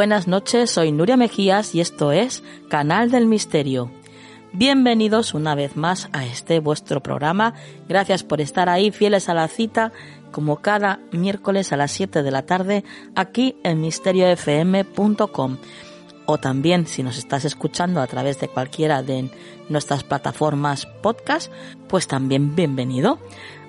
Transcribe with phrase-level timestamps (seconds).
[0.00, 3.90] Buenas noches, soy Nuria Mejías y esto es Canal del Misterio.
[4.54, 7.52] Bienvenidos una vez más a este vuestro programa.
[7.86, 9.92] Gracias por estar ahí fieles a la cita
[10.32, 12.82] como cada miércoles a las 7 de la tarde
[13.14, 15.58] aquí en misteriofm.com.
[16.24, 19.28] O también si nos estás escuchando a través de cualquiera de
[19.68, 21.52] nuestras plataformas podcast,
[21.90, 23.18] pues también bienvenido.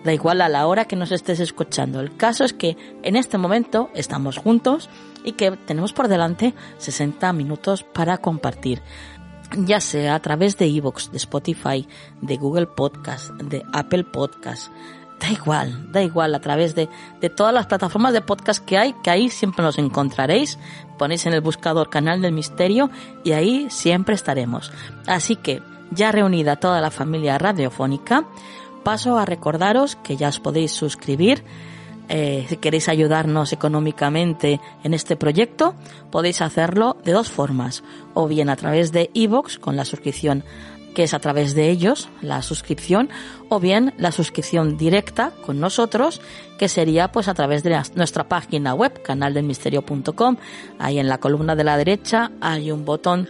[0.04, 2.00] Da igual a la hora que nos estés escuchando.
[2.00, 4.90] El caso es que en este momento estamos juntos
[5.24, 8.82] y que tenemos por delante 60 minutos para compartir
[9.58, 11.86] ya sea a través de iVoox, de Spotify,
[12.22, 14.72] de Google Podcast, de Apple Podcast,
[15.20, 16.88] da igual, da igual, a través de,
[17.20, 20.58] de todas las plataformas de podcast que hay, que ahí siempre nos encontraréis,
[20.98, 22.90] ponéis en el buscador Canal del Misterio
[23.26, 24.72] y ahí siempre estaremos.
[25.06, 28.26] Así que, ya reunida toda la familia radiofónica,
[28.84, 31.44] paso a recordaros que ya os podéis suscribir
[32.14, 35.76] eh, si queréis ayudarnos económicamente en este proyecto,
[36.10, 40.44] podéis hacerlo de dos formas, o bien a través de iVoox con la suscripción
[40.94, 43.10] que es a través de ellos la suscripción,
[43.48, 46.22] o bien la suscripción directa con nosotros,
[46.58, 50.36] que sería pues a través de nuestra página web, canaldelmisterio.com.
[50.80, 53.30] Ahí en la columna de la derecha hay un botón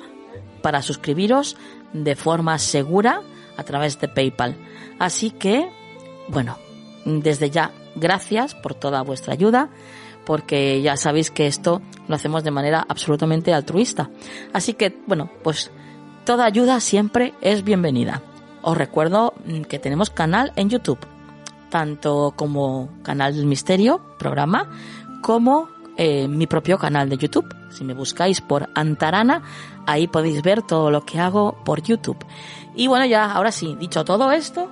[0.63, 1.55] para suscribiros
[1.93, 3.21] de forma segura
[3.57, 4.55] a través de PayPal.
[4.99, 5.69] Así que,
[6.27, 6.57] bueno,
[7.05, 9.69] desde ya gracias por toda vuestra ayuda,
[10.25, 14.09] porque ya sabéis que esto lo hacemos de manera absolutamente altruista.
[14.53, 15.71] Así que, bueno, pues
[16.25, 18.21] toda ayuda siempre es bienvenida.
[18.61, 20.99] Os recuerdo mm, que tenemos canal en YouTube,
[21.69, 24.69] tanto como canal del misterio, programa,
[25.21, 27.53] como eh, mi propio canal de YouTube.
[27.69, 29.43] Si me buscáis por Antarana,
[29.85, 32.25] ahí podéis ver todo lo que hago por YouTube.
[32.75, 34.71] Y bueno, ya, ahora sí, dicho todo esto,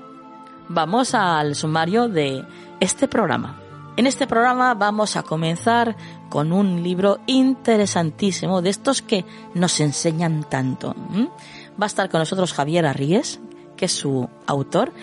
[0.70, 2.46] vamos al sumario de
[2.80, 3.60] este programa.
[3.98, 5.98] En este programa vamos a comenzar
[6.30, 10.96] con un libro interesantísimo de estos que nos enseñan tanto.
[11.82, 13.42] Va a estar con nosotros Javier Arríes,
[13.76, 14.94] que es su autor,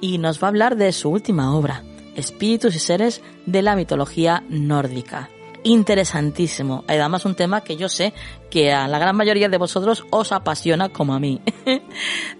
[0.00, 1.82] y nos va a hablar de su última obra,
[2.14, 5.28] Espíritus y Seres de la Mitología Nórdica
[5.66, 6.84] interesantísimo.
[6.86, 8.14] Además, un tema que yo sé
[8.50, 11.40] que a la gran mayoría de vosotros os apasiona como a mí.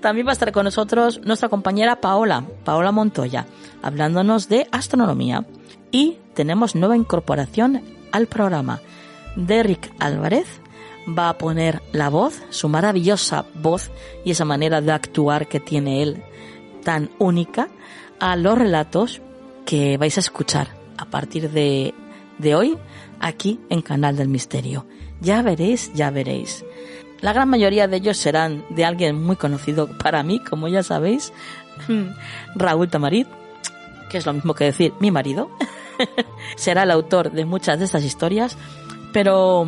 [0.01, 3.47] También va a estar con nosotros nuestra compañera Paola, Paola Montoya,
[3.83, 5.45] hablándonos de astronomía.
[5.91, 7.83] Y tenemos nueva incorporación
[8.13, 8.81] al programa.
[9.35, 10.47] Derrick Álvarez
[11.07, 13.91] va a poner la voz, su maravillosa voz
[14.25, 16.23] y esa manera de actuar que tiene él
[16.85, 17.69] tan única
[18.21, 19.21] a los relatos
[19.65, 21.93] que vais a escuchar a partir de,
[22.39, 22.79] de hoy
[23.21, 24.87] aquí en Canal del Misterio.
[25.21, 26.65] Ya veréis, ya veréis.
[27.21, 31.33] La gran mayoría de ellos serán de alguien muy conocido para mí, como ya sabéis,
[32.55, 33.27] Raúl Tamarit,
[34.11, 35.51] que es lo mismo que decir mi marido.
[36.57, 38.57] Será el autor de muchas de estas historias,
[39.13, 39.67] pero,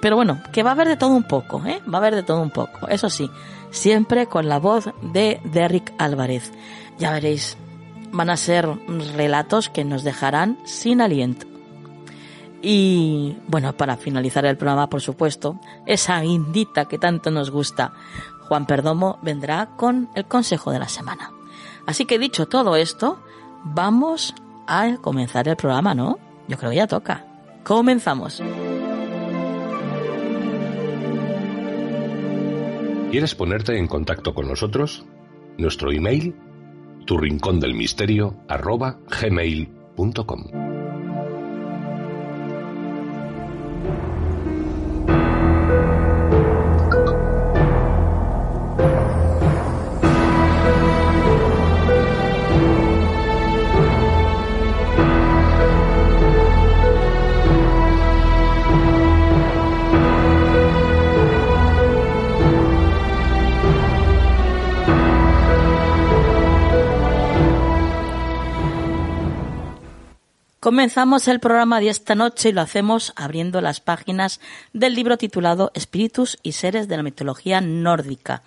[0.00, 1.82] pero bueno, que va a haber de todo un poco, ¿eh?
[1.92, 2.88] Va a haber de todo un poco.
[2.88, 3.30] Eso sí,
[3.70, 6.52] siempre con la voz de Derrick Álvarez.
[6.98, 7.58] Ya veréis,
[8.12, 8.66] van a ser
[9.14, 11.47] relatos que nos dejarán sin aliento.
[12.60, 17.92] Y bueno, para finalizar el programa, por supuesto, esa guindita que tanto nos gusta,
[18.48, 21.32] Juan Perdomo vendrá con el consejo de la semana.
[21.86, 23.20] Así que dicho todo esto,
[23.64, 24.34] vamos
[24.66, 26.18] a comenzar el programa, ¿no?
[26.48, 27.24] Yo creo que ya toca.
[27.64, 28.42] Comenzamos.
[33.10, 35.04] ¿Quieres ponerte en contacto con nosotros?
[35.56, 36.34] Nuestro email
[37.08, 40.67] tu rincón del misterio arroba gmail.com.
[43.88, 44.17] Thank you.
[70.68, 74.38] Comenzamos el programa de esta noche y lo hacemos abriendo las páginas
[74.74, 78.42] del libro titulado Espíritus y Seres de la Mitología Nórdica,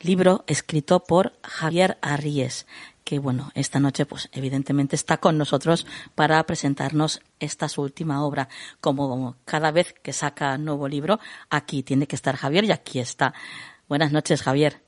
[0.00, 2.68] libro escrito por Javier Arries,
[3.02, 5.84] que bueno, esta noche pues evidentemente está con nosotros
[6.14, 8.48] para presentarnos esta su última obra.
[8.80, 11.18] Como cada vez que saca nuevo libro,
[11.50, 13.34] aquí tiene que estar Javier y aquí está.
[13.88, 14.80] Buenas noches, Javier.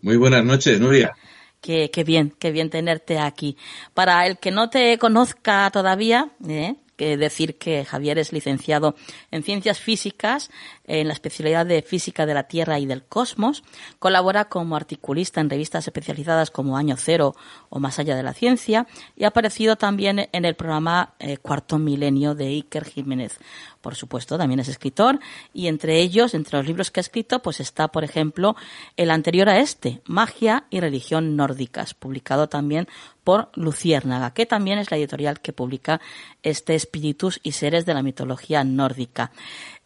[0.00, 1.12] Muy buenas noches, Nuria.
[1.60, 3.56] Qué, qué bien, qué bien tenerte aquí.
[3.92, 6.76] Para el que no te conozca todavía, ¿eh?
[7.00, 8.94] que decir que Javier es licenciado
[9.30, 10.50] en Ciencias Físicas,
[10.90, 13.62] en la especialidad de Física de la Tierra y del Cosmos.
[14.00, 17.36] Colabora como articulista en revistas especializadas como Año Cero
[17.68, 21.78] o Más Allá de la Ciencia y ha aparecido también en el programa eh, Cuarto
[21.78, 23.38] Milenio de Iker Jiménez.
[23.80, 25.20] Por supuesto, también es escritor
[25.54, 28.56] y entre ellos, entre los libros que ha escrito, pues está, por ejemplo,
[28.96, 32.88] el anterior a este, Magia y Religión Nórdicas, publicado también
[33.22, 36.00] por Luciérnaga, que también es la editorial que publica
[36.42, 39.30] este Espíritus y Seres de la Mitología Nórdica.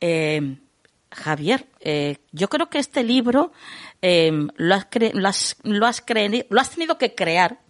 [0.01, 0.57] Eh,
[1.15, 3.53] Javier, eh, yo creo que este libro
[4.03, 6.05] eh, lo, has lo, has, lo, has
[6.51, 7.61] lo has tenido que crear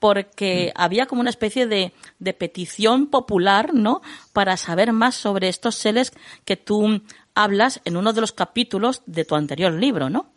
[0.00, 4.02] porque había como una especie de, de, petición popular, ¿no?
[4.32, 6.12] Para saber más sobre estos seres
[6.44, 7.02] que tú
[7.34, 10.32] hablas en uno de los capítulos de tu anterior libro, ¿no?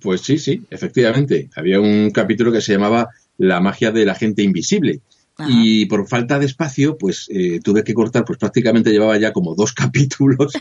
[0.00, 1.48] Pues sí, sí, efectivamente.
[1.56, 3.08] Había un capítulo que se llamaba
[3.38, 5.00] La magia de la gente invisible.
[5.48, 9.54] Y por falta de espacio, pues eh, tuve que cortar, pues prácticamente llevaba ya como
[9.54, 10.52] dos capítulos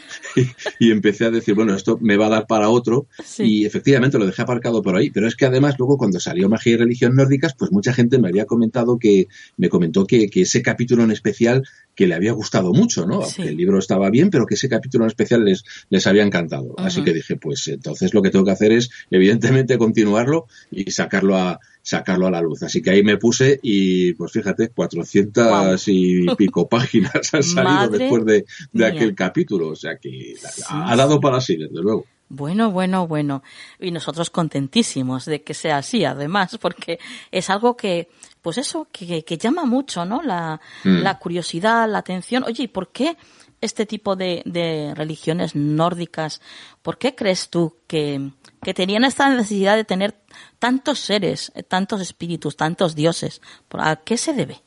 [0.80, 3.08] y, empecé a decir, bueno, esto me va a dar para otro.
[3.38, 5.10] Y efectivamente lo dejé aparcado por ahí.
[5.10, 8.30] Pero es que además luego cuando salió Magia y Religión Nórdicas, pues mucha gente me
[8.30, 9.28] había comentado que,
[9.58, 11.64] me comentó que, que ese capítulo en especial
[12.00, 13.24] que le había gustado mucho, ¿no?
[13.40, 16.74] el libro estaba bien, pero que ese capítulo en especial les, les había encantado.
[16.78, 21.36] Así que dije, pues entonces lo que tengo que hacer es, evidentemente, continuarlo y sacarlo
[21.36, 22.62] a, sacarlo a la luz.
[22.62, 28.26] Así que ahí me puse y, pues fíjate, 400 y pico páginas han salido después
[28.26, 29.70] de, de aquel capítulo.
[29.70, 30.36] O sea que
[30.70, 32.06] ha, dado para sí, desde luego.
[32.30, 33.42] Bueno, bueno, bueno.
[33.80, 37.00] Y nosotros contentísimos de que sea así, además, porque
[37.32, 38.10] es algo que
[38.44, 40.22] pues eso, que, que llama mucho, ¿no?
[40.22, 41.02] La, mm.
[41.02, 42.44] la, curiosidad, la atención.
[42.44, 43.18] Oye, ¿y por qué
[43.62, 46.42] este tipo de, religiones nórdicas,
[46.82, 48.32] por qué crees tú que,
[48.64, 50.16] que tenían esta necesidad de tener
[50.60, 53.42] tantos seres, tantos espíritus, tantos dioses?
[53.72, 54.62] ¿A qué se debe?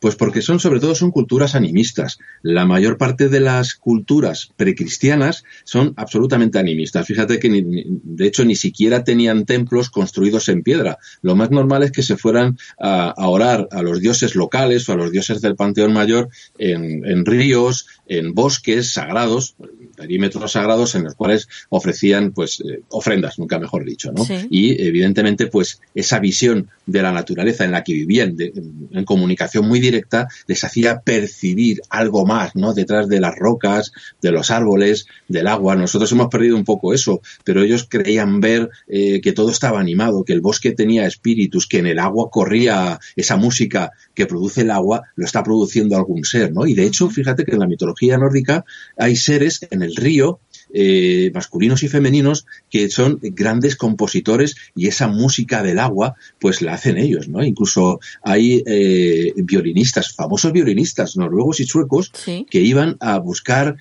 [0.00, 2.18] Pues porque son, sobre todo, son culturas animistas.
[2.42, 7.06] La mayor parte de las culturas precristianas son absolutamente animistas.
[7.06, 10.98] Fíjate que, de hecho, ni siquiera tenían templos construidos en piedra.
[11.22, 14.96] Lo más normal es que se fueran a, orar a los dioses locales o a
[14.96, 16.28] los dioses del Panteón Mayor
[16.58, 19.54] en, ríos, en bosques sagrados,
[19.96, 24.26] perímetros sagrados en los cuales ofrecían, pues, eh, ofrendas, nunca mejor dicho, ¿no?
[24.50, 29.80] Y, evidentemente, pues, esa visión de la naturaleza en la que vivían en comunicación muy
[29.80, 32.74] directa les hacía percibir algo más, ¿no?
[32.74, 35.76] Detrás de las rocas, de los árboles, del agua.
[35.76, 40.24] Nosotros hemos perdido un poco eso, pero ellos creían ver eh, que todo estaba animado,
[40.24, 44.70] que el bosque tenía espíritus, que en el agua corría esa música que produce el
[44.70, 46.66] agua, lo está produciendo algún ser, ¿no?
[46.66, 48.64] Y de hecho, fíjate que en la mitología nórdica
[48.96, 50.40] hay seres en el río
[50.72, 56.74] eh, masculinos y femeninos que son grandes compositores y esa música del agua pues la
[56.74, 57.44] hacen ellos, ¿no?
[57.44, 62.10] Incluso hay eh, violinistas, famosos violinistas noruegos y suecos
[62.50, 63.76] que iban a buscar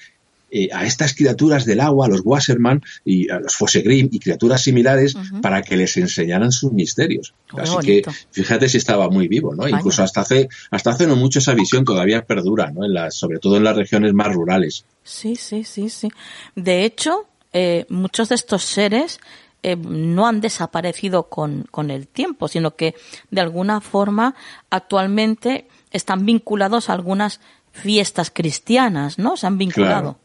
[0.56, 4.62] eh, a estas criaturas del agua, a los Wasserman y a los Fossegrim y criaturas
[4.62, 7.34] similares para que les enseñaran sus misterios.
[7.58, 9.68] Así que fíjate si estaba muy vivo, ¿no?
[9.68, 12.86] Incluso hasta hace, hasta hace no mucho esa visión todavía perdura, ¿no?
[12.86, 14.86] En las, sobre todo en las regiones más rurales.
[15.04, 16.10] Sí, sí, sí, sí.
[16.56, 19.20] De hecho, eh, muchos de estos seres
[19.64, 22.94] eh, no han desaparecido con, con el tiempo, sino que
[23.32, 24.36] de alguna forma
[24.70, 27.40] actualmente están vinculados a algunas
[27.72, 29.36] fiestas cristianas, ¿no?
[29.36, 30.02] Se han vinculado.
[30.02, 30.23] Claro,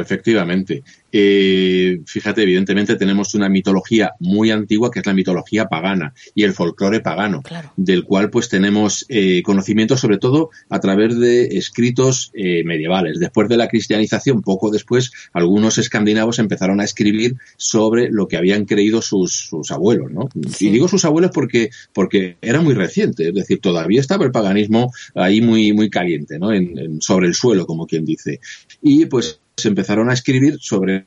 [0.00, 0.82] efectivamente.
[1.14, 6.54] Eh, fíjate, evidentemente tenemos una mitología muy antigua que es la mitología pagana y el
[6.54, 7.42] folclore pagano,
[7.76, 13.18] del cual pues tenemos eh, conocimiento sobre todo a través de escritos eh, medievales.
[13.20, 18.64] Después de la cristianización, poco después, algunos escandinavos empezaron a escribir sobre lo que habían
[18.64, 20.28] creído sus, abuelos, ¿no?
[20.60, 24.92] Y digo sus abuelos porque, porque era muy reciente, es decir, todavía estaba el paganismo
[25.14, 26.48] ahí muy, muy caliente, ¿no?
[27.00, 28.40] sobre el suelo, como quien dice.
[28.80, 31.06] Y pues empezaron a escribir sobre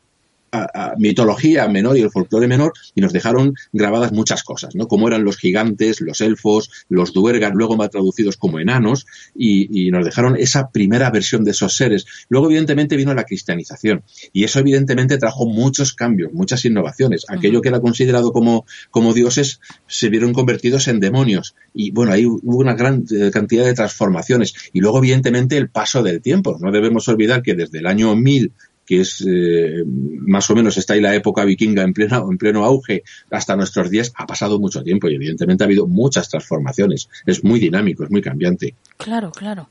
[0.98, 4.88] mitología menor y el folclore menor y nos dejaron grabadas muchas cosas, ¿no?
[4.88, 10.04] Como eran los gigantes, los elfos, los duergas, luego más traducidos como enanos y, nos
[10.04, 12.06] dejaron esa primera versión de esos seres.
[12.28, 17.26] Luego, evidentemente, vino la cristianización y eso, evidentemente, trajo muchos cambios, muchas innovaciones.
[17.30, 22.26] Aquello que era considerado como, como dioses se vieron convertidos en demonios y, bueno, ahí
[22.26, 26.58] hubo una gran eh, cantidad de transformaciones y luego, evidentemente, el paso del tiempo.
[26.60, 28.52] No debemos olvidar que desde el año 1000
[28.86, 32.63] que es eh, más o menos está ahí la época vikinga en pleno, en pleno
[32.63, 37.10] auge hasta nuestros días, ha pasado mucho tiempo y evidentemente ha habido muchas transformaciones.
[37.25, 38.75] Es muy dinámico, es muy cambiante.
[38.98, 39.70] Claro, claro.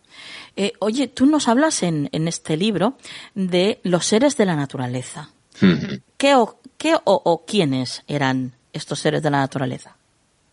[0.57, 2.97] Eh, oye, tú nos hablas en, en, este libro
[3.35, 5.31] de los seres de la naturaleza.
[6.17, 9.97] ¿Qué, o, qué o quiénes eran estos seres de la naturaleza?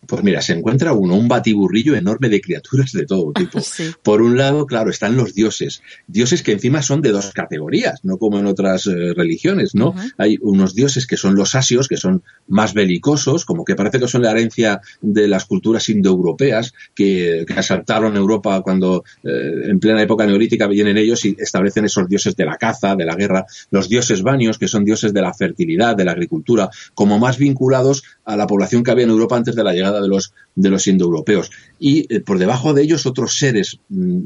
[0.08, 3.60] Pues mira, se encuentra uno, un batiburrillo enorme de criaturas de todo tipo.
[4.03, 5.84] Por un lado, claro, están los dioses.
[6.08, 9.93] Dioses que encima son de dos categorías, no como en otras eh, religiones, ¿no?
[10.17, 14.08] Hay unos dioses que son los asios, que son más belicosos, como que parece que
[14.08, 20.01] son la herencia de las culturas indoeuropeas que, que asaltaron Europa cuando eh, en plena
[20.01, 23.46] época neolítica vienen ellos y establecen esos dioses de la caza, de la guerra.
[23.70, 28.03] Los dioses vanios, que son dioses de la fertilidad, de la agricultura, como más vinculados
[28.25, 30.88] a la población que había en Europa antes de la llegada de los, de los
[30.88, 31.50] indoeuropeos.
[31.80, 34.22] Y eh, por debajo de ellos otros seres mm,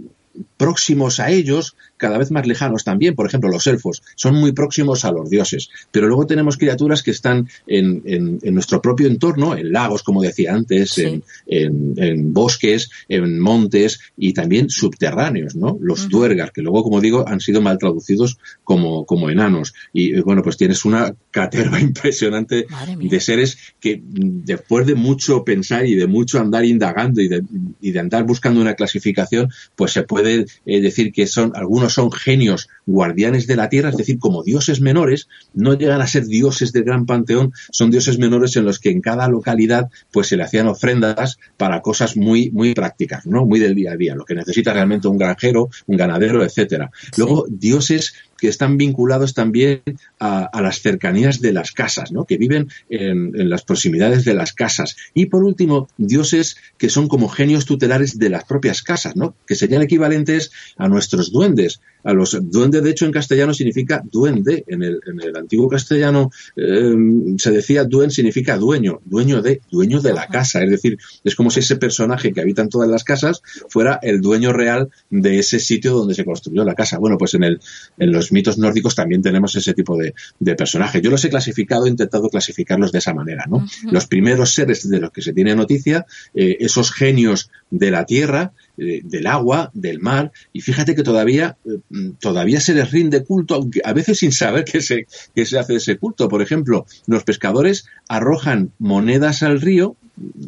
[0.57, 3.15] próximos a ellos, cada vez más lejanos también.
[3.15, 5.69] Por ejemplo, los elfos son muy próximos a los dioses.
[5.91, 10.53] Pero luego tenemos criaturas que están en, en, nuestro propio entorno, en lagos, como decía
[10.53, 15.77] antes, en, en, bosques, en montes y también subterráneos, ¿no?
[15.81, 19.73] Los duergar, que luego, como digo, han sido mal traducidos como, como enanos.
[19.93, 22.65] Y bueno, pues tienes una caterva impresionante
[22.97, 27.43] de seres que después de mucho pensar y de mucho andar indagando y de,
[27.81, 32.11] y de andar buscando una clasificación, pues se puede eh, decir que son algunos son
[32.11, 36.71] genios guardianes de la tierra, es decir, como dioses menores, no llegan a ser dioses
[36.71, 40.43] del gran panteón, son dioses menores en los que en cada localidad pues se le
[40.43, 43.45] hacían ofrendas para cosas muy, muy prácticas, ¿no?
[43.45, 46.91] Muy del día a día, lo que necesita realmente un granjero, un ganadero, etcétera.
[47.17, 49.81] Luego, dioses que están vinculados también
[50.19, 52.25] a, las cercanías de las casas, ¿no?
[52.25, 54.95] que viven en, en, las proximidades de las casas.
[55.13, 59.35] Y por último, dioses que son como genios tutelares de las propias casas, ¿no?
[59.47, 64.63] que serían equivalentes a nuestros duendes, a los duendes, de hecho, en castellano significa duende.
[64.67, 70.01] En el, en el antiguo castellano em, se decía duen significa dueño, dueño de, dueño
[70.01, 70.63] de la casa.
[70.63, 74.21] Es decir, es como si ese personaje que habita en todas las casas fuera el
[74.21, 76.99] dueño real de ese sitio donde se construyó la casa.
[76.99, 77.59] Bueno, pues en, el,
[77.97, 81.01] en los mitos nórdicos también tenemos ese tipo de, de personajes.
[81.01, 83.65] Yo los he clasificado, he intentado clasificarlos de esa manera, ¿no?
[83.89, 88.53] Los primeros seres de los que se tiene noticia, eh, esos genios de la tierra,
[88.77, 91.79] eh, del agua, del mar, y fíjate que todavía, eh,
[92.19, 95.75] todavía se les rinde culto, aunque a veces sin saber qué se, qué se hace
[95.75, 96.29] ese culto.
[96.29, 99.95] Por ejemplo, los pescadores arrojan monedas al río,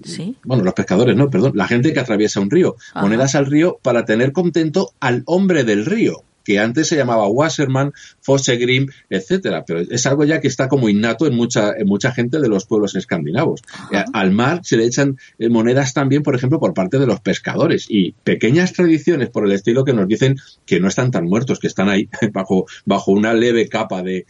[0.05, 0.37] ¿Sí?
[0.45, 4.05] Bueno, los pescadores, no, perdón, la gente que atraviesa un río, monedas al río para
[4.05, 10.05] tener contento al hombre del río que antes se llamaba Wasserman, Fossegrim, etcétera, pero es
[10.05, 13.63] algo ya que está como innato en mucha, en mucha gente de los pueblos escandinavos.
[13.91, 17.19] Eh, al mar se le echan eh, monedas también, por ejemplo, por parte de los
[17.19, 21.59] pescadores y pequeñas tradiciones por el estilo que nos dicen que no están tan muertos,
[21.59, 24.25] que están ahí bajo, bajo una leve capa de,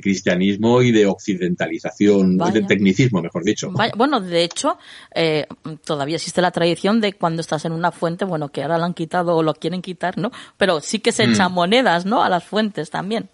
[0.00, 3.72] cristianismo y de occidentalización, de tecnicismo, mejor dicho.
[3.96, 4.78] Bueno, de hecho,
[5.12, 5.48] eh,
[5.84, 8.94] todavía existe la tradición de cuando estás en una fuente, bueno, que ahora la han
[8.94, 10.30] quitado o lo quieren quitar, ¿no?
[10.56, 11.30] Pero sí que se mm.
[11.32, 12.22] echa monedas, ¿no?
[12.22, 13.28] A las fuentes también.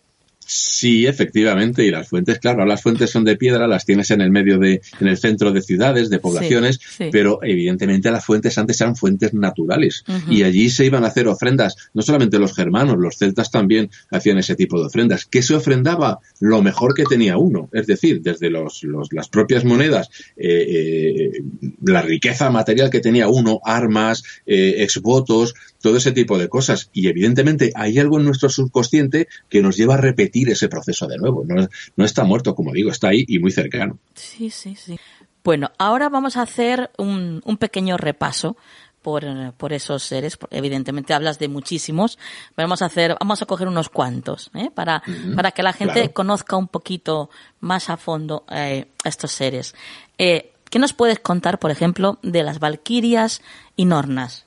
[0.46, 4.30] Sí, efectivamente, y las fuentes, claro, las fuentes son de piedra, las tienes en el
[4.30, 8.96] medio de, en el centro de ciudades, de poblaciones, pero evidentemente las fuentes antes eran
[8.96, 13.50] fuentes naturales y allí se iban a hacer ofrendas, no solamente los germanos, los celtas
[13.50, 15.26] también hacían ese tipo de ofrendas.
[15.26, 16.18] ¿Qué se ofrendaba?
[16.40, 21.42] Lo mejor que tenía uno, es decir, desde los, las propias monedas, eh, eh,
[21.84, 26.88] la riqueza material que tenía uno, armas, eh, exvotos, todo ese tipo de cosas.
[26.94, 31.18] Y evidentemente hay algo en nuestro subconsciente que nos lleva a repetir ese proceso de
[31.18, 31.44] nuevo.
[31.46, 33.98] No, no está muerto, como digo, está ahí y muy cercano.
[34.14, 34.98] Sí, sí, sí.
[35.44, 38.56] Bueno, ahora vamos a hacer un, un pequeño repaso
[39.02, 39.24] por,
[39.54, 40.38] por esos seres.
[40.50, 42.18] Evidentemente hablas de muchísimos,
[42.54, 44.70] pero vamos a hacer, vamos a coger unos cuantos, ¿eh?
[44.72, 45.02] para,
[45.34, 47.28] para que la gente conozca un poquito
[47.60, 49.74] más a fondo eh, estos seres.
[50.16, 53.42] Eh, ¿Qué nos puedes contar, por ejemplo, de las Valquirias
[53.76, 54.46] y Nornas?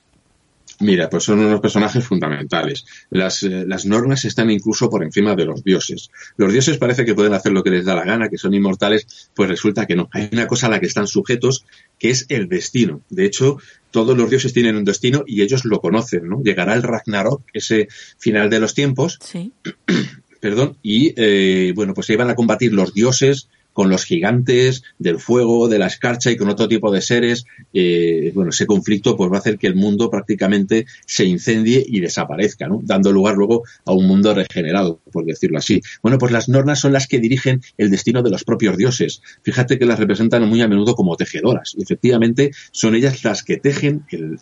[0.80, 2.84] Mira, pues son unos personajes fundamentales.
[3.10, 6.10] Las, eh, las, normas están incluso por encima de los dioses.
[6.36, 9.30] Los dioses parece que pueden hacer lo que les da la gana, que son inmortales,
[9.34, 10.08] pues resulta que no.
[10.12, 11.64] Hay una cosa a la que están sujetos,
[11.98, 13.00] que es el destino.
[13.08, 13.58] De hecho,
[13.90, 16.42] todos los dioses tienen un destino y ellos lo conocen, ¿no?
[16.42, 19.18] Llegará el Ragnarok, ese final de los tiempos.
[19.22, 19.52] Sí.
[20.40, 25.18] Perdón, y eh, bueno, pues se iban a combatir los dioses con los gigantes del
[25.18, 29.30] fuego, de la escarcha y con otro tipo de seres, eh, bueno, ese conflicto pues
[29.30, 32.80] va a hacer que el mundo prácticamente se incendie y desaparezca, ¿no?
[32.82, 35.82] Dando lugar luego a un mundo regenerado, por decirlo así.
[36.02, 39.20] Bueno, pues las nornas son las que dirigen el destino de los propios dioses.
[39.42, 41.74] Fíjate que las representan muy a menudo como tejedoras.
[41.76, 44.38] Y efectivamente, son ellas las que tejen el,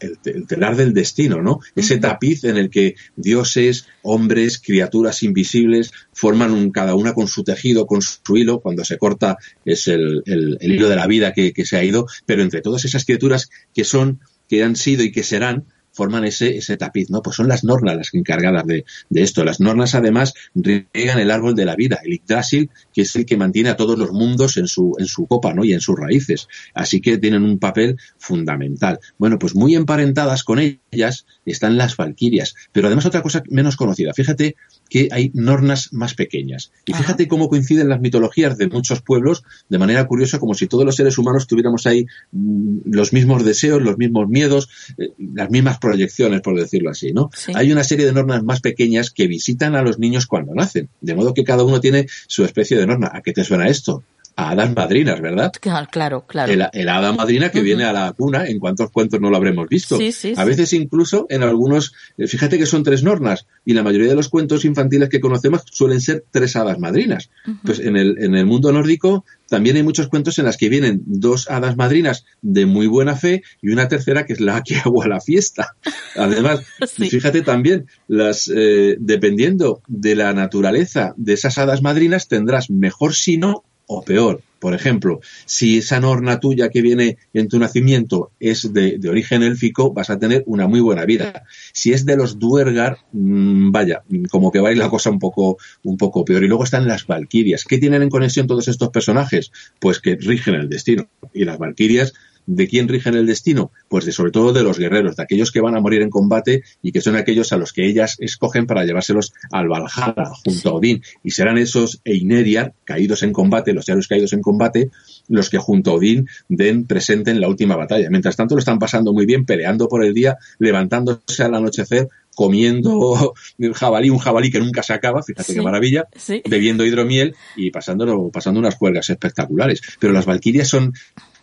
[0.46, 1.58] telar del destino, ¿no?
[1.74, 7.42] Ese tapiz en el que dioses, hombres, criaturas invisibles forman un, cada una con su
[7.42, 9.23] tejido, con su hilo, cuando se corta
[9.64, 10.22] es el,
[10.60, 13.84] hilo de la vida que, que, se ha ido, pero entre todas esas criaturas que
[13.84, 15.64] son, que han sido y que serán,
[15.94, 17.22] forman ese, ese tapiz, ¿no?
[17.22, 19.44] Pues son las nornas las encargadas de, de esto.
[19.44, 23.36] Las nornas, además, riegan el árbol de la vida, el Yggdrasil, que es el que
[23.36, 25.64] mantiene a todos los mundos en su, en su copa, ¿no?
[25.64, 26.48] Y en sus raíces.
[26.74, 28.98] Así que tienen un papel fundamental.
[29.18, 32.54] Bueno, pues muy emparentadas con ellas están las valquirias.
[32.72, 34.12] Pero además otra cosa menos conocida.
[34.14, 34.56] Fíjate
[34.88, 36.72] que hay nornas más pequeñas.
[36.84, 40.84] Y fíjate cómo coinciden las mitologías de muchos pueblos de manera curiosa, como si todos
[40.84, 45.78] los seres humanos tuviéramos ahí mm, los mismos deseos, los mismos miedos, eh, las mismas
[45.84, 47.30] proyecciones, por decirlo así, ¿no?
[47.54, 51.14] Hay una serie de normas más pequeñas que visitan a los niños cuando nacen, de
[51.14, 53.10] modo que cada uno tiene su especie de norma.
[53.12, 54.02] ¿A qué te suena esto?
[54.36, 55.52] A hadas madrinas, ¿verdad?
[55.90, 56.52] Claro, claro.
[56.72, 59.96] El, hada madrina que viene a la cuna, ¿en cuántos cuentos no lo habremos visto?
[59.96, 63.82] Sí, sí, a veces incluso en algunos, eh, fíjate que son tres nornas, y la
[63.82, 67.30] mayoría de los cuentos infantiles que conocemos suelen ser tres hadas madrinas.
[67.64, 71.02] Pues en el, en el mundo nórdico también hay muchos cuentos en las que vienen
[71.06, 75.06] dos hadas madrinas de muy buena fe y una tercera que es la que agua
[75.06, 75.76] la fiesta.
[76.16, 76.61] Además,
[76.96, 83.64] fíjate también, las, eh, dependiendo de la naturaleza de esas hadas madrinas, tendrás mejor sino
[83.87, 84.42] o peor.
[84.64, 89.92] Por ejemplo, si esa norna tuya que viene en tu nacimiento es de, origen élfico,
[89.92, 91.44] vas a tener una muy buena vida.
[91.75, 95.18] Si es de los Duergar, mm, vaya, como que va a ir la cosa un
[95.18, 96.44] poco, un poco peor.
[96.44, 97.64] Y luego están las Valquirias.
[97.64, 99.53] ¿Qué tienen en conexión todos estos personajes?
[99.79, 101.09] Pues que rigen el destino.
[101.35, 102.14] Y las Valquirias
[102.46, 103.72] ¿De quién rigen el destino?
[103.88, 106.62] Pues de sobre todo de los guerreros, de aquellos que van a morir en combate
[106.83, 110.74] y que son aquellos a los que ellas escogen para llevárselos al Valhalla junto a
[110.74, 111.02] Odín.
[111.22, 114.90] Y serán esos Eineriar, caídos en combate, los héroes caídos en combate,
[115.28, 118.11] los que junto a Odín den presente en la última batalla.
[118.11, 123.35] Mientras tanto lo están pasando muy bien, peleando por el día, levantándose al anochecer comiendo
[123.74, 126.09] jabalí, un jabalí que nunca se acaba, fíjate qué maravilla,
[126.48, 129.80] bebiendo hidromiel y pasando, pasando unas cuelgas espectaculares.
[129.98, 130.92] Pero las valquirias son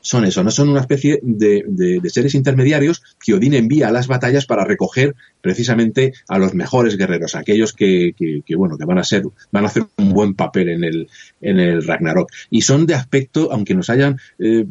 [0.02, 4.08] son eso, no son una especie de, de, seres intermediarios que Odín envía a las
[4.08, 9.04] batallas para recoger precisamente a los mejores guerreros, aquellos que, que, bueno, que van a
[9.04, 11.08] ser, van a hacer un buen papel en el,
[11.42, 12.32] en el Ragnarok.
[12.50, 14.66] Y son de aspecto, aunque nos hayan eh,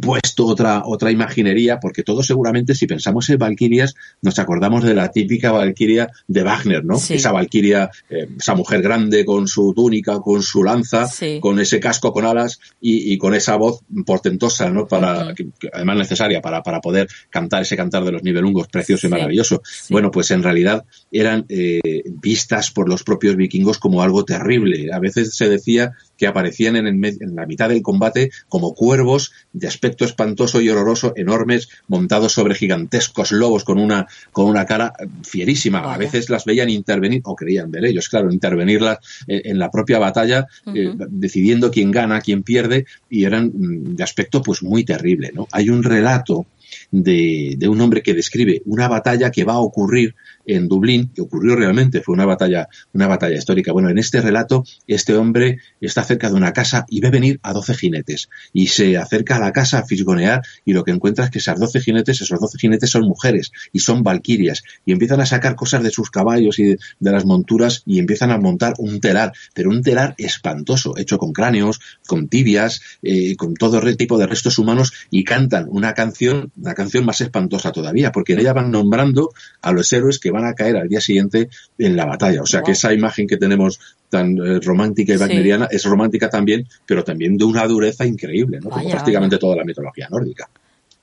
[0.00, 5.10] puesto otra, otra imaginería, porque todos seguramente si pensamos en Valquirias nos acordamos de la
[5.10, 6.96] típica Valquiria de Wagner, ¿no?
[6.96, 11.08] Esa Valquiria, eh, esa mujer grande con su túnica, con su lanza,
[11.40, 14.86] con ese casco con alas y, con esa voz portentosa, ¿no?
[14.86, 15.34] Para,
[15.72, 19.62] además necesaria para, para poder cantar ese cantar de los nivelungos precioso y maravilloso.
[19.90, 24.92] Bueno, pues en realidad eran eh, vistas por los propios vikingos como algo terrible.
[24.92, 25.92] A veces se decía
[26.24, 31.12] que aparecían en, en la mitad del combate como cuervos de aspecto espantoso y horroroso,
[31.16, 35.92] enormes, montados sobre gigantescos lobos con una, con una cara fierísima.
[35.92, 40.46] A veces las veían intervenir, o creían ver ellos, claro, intervenirlas en, la propia batalla,
[40.74, 45.46] eh, decidiendo quién gana, quién pierde, y eran mm, de aspecto pues muy terrible, ¿no?
[45.52, 46.46] Hay un relato
[46.90, 50.14] de, de, un hombre que describe una batalla que va a ocurrir
[50.46, 53.72] en Dublín, que ocurrió realmente, fue una batalla, una batalla histórica.
[53.72, 57.52] Bueno, en este relato, este hombre está cerca de una casa y ve venir a
[57.52, 58.28] doce jinetes.
[58.52, 61.58] Y se acerca a la casa a fisgonear y lo que encuentra es que esas
[61.58, 64.62] doce jinetes, esos doce jinetes son mujeres y son valquirias.
[64.84, 68.38] Y empiezan a sacar cosas de sus caballos y de, las monturas y empiezan a
[68.38, 73.80] montar un telar, pero un telar espantoso, hecho con cráneos, con tibias, eh, con todo
[73.96, 78.40] tipo de restos humanos y cantan una canción, una canción más espantosa todavía, porque en
[78.40, 82.04] ella van nombrando a los héroes que van a caer al día siguiente en la
[82.04, 82.42] batalla.
[82.42, 86.66] O sea que esa imagen que tenemos tan eh, romántica y wagneriana es romántica también,
[86.84, 88.70] pero también de una dureza increíble, ¿no?
[88.70, 90.48] Como prácticamente toda la mitología nórdica.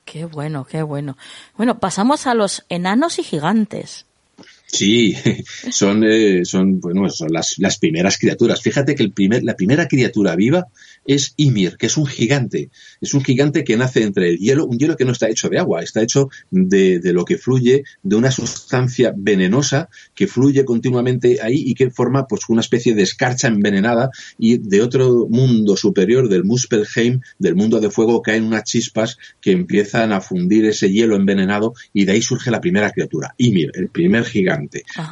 [0.04, 1.16] Qué bueno, qué bueno.
[1.56, 4.06] Bueno, pasamos a los enanos y gigantes.
[4.72, 5.14] Sí,
[5.70, 8.62] son, eh, son, bueno, son las, las, primeras criaturas.
[8.62, 10.66] Fíjate que el primer, la primera criatura viva
[11.04, 12.70] es Ymir, que es un gigante.
[12.98, 15.58] Es un gigante que nace entre el hielo, un hielo que no está hecho de
[15.58, 21.40] agua, está hecho de, de lo que fluye de una sustancia venenosa que fluye continuamente
[21.42, 26.30] ahí y que forma pues una especie de escarcha envenenada y de otro mundo superior,
[26.30, 31.14] del Muspelheim, del mundo de fuego, caen unas chispas que empiezan a fundir ese hielo
[31.14, 34.61] envenenado y de ahí surge la primera criatura, Ymir, el primer gigante.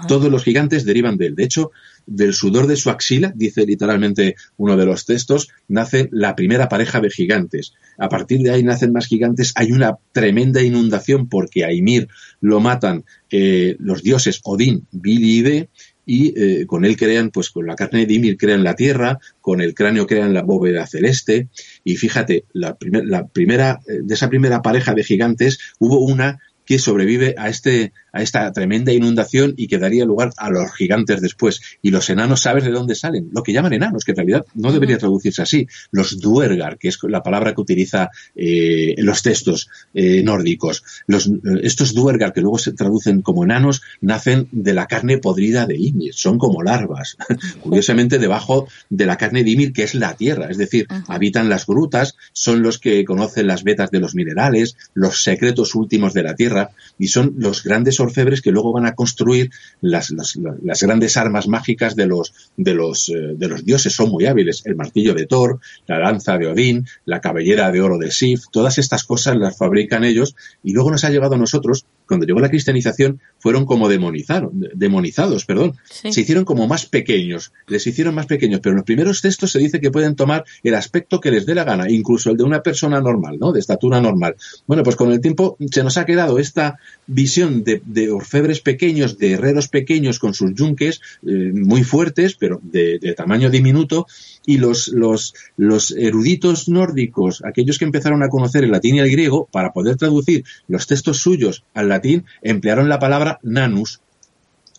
[0.09, 1.35] Todos los gigantes derivan de él.
[1.35, 1.71] De hecho,
[2.07, 7.01] del sudor de su axila, dice literalmente uno de los textos, nace la primera pareja
[7.01, 7.75] de gigantes.
[7.99, 9.53] A partir de ahí nacen más gigantes.
[9.57, 12.09] Hay una tremenda inundación porque a Ymir
[12.41, 15.69] lo matan eh, los dioses Odín, Vili y
[16.07, 19.61] y eh, con él crean, pues con la carne de Ymir crean la tierra, con
[19.61, 21.49] el cráneo crean la bóveda celeste,
[21.85, 26.79] y fíjate, la, la primera, eh, de esa primera pareja de gigantes hubo una que
[26.79, 31.61] sobrevive a, este, a esta tremenda inundación y que daría lugar a los gigantes después.
[31.83, 33.29] Y los enanos, ¿sabes de dónde salen?
[33.33, 35.67] Lo que llaman enanos, que en realidad no debería traducirse así.
[35.91, 40.85] Los duergar, que es la palabra que utiliza eh, los textos eh, nórdicos.
[41.09, 41.29] Los,
[41.61, 46.15] estos duergar, que luego se traducen como enanos, nacen de la carne podrida de Ymir.
[46.15, 47.17] Son como larvas.
[47.63, 50.47] Curiosamente, debajo de la carne de Ymir, que es la tierra.
[50.49, 55.25] Es decir, habitan las grutas, son los que conocen las vetas de los minerales, los
[55.25, 56.60] secretos últimos de la tierra
[56.99, 61.97] y son los grandes orfebres que luego van a construir las, las, grandes armas mágicas
[61.97, 63.95] de los, de, los, eh, de los dioses.
[63.95, 64.63] Son muy hábiles.
[64.67, 68.79] El martillo de Thor, la lanza de Odín, la cabellera de oro de Sif, todas
[68.79, 72.49] estas cosas las fabrican ellos y luego nos ha llegado a nosotros, cuando llegó la
[72.49, 75.77] cristianización, fueron como demonizados, demonizados, perdón.
[75.85, 79.61] Se hicieron como más pequeños, les hicieron más pequeños, pero en los primeros textos se
[79.61, 82.65] dice que pueden tomar el aspecto que les dé la gana, incluso el de una
[82.65, 83.53] persona normal, ¿no?
[83.53, 84.35] De estatura normal.
[84.67, 89.35] Bueno, pues con el tiempo se nos ha quedado esta visión de, orfebres pequeños, de
[89.35, 94.09] herreros pequeños con sus yunques eh, muy fuertes, pero de, tamaño diminuto,
[94.47, 99.11] y los, los, los eruditos nórdicos, aquellos que empezaron a conocer el latín y el
[99.11, 104.01] griego, para poder traducir los textos suyos al latín, emplearon la palabra nanus,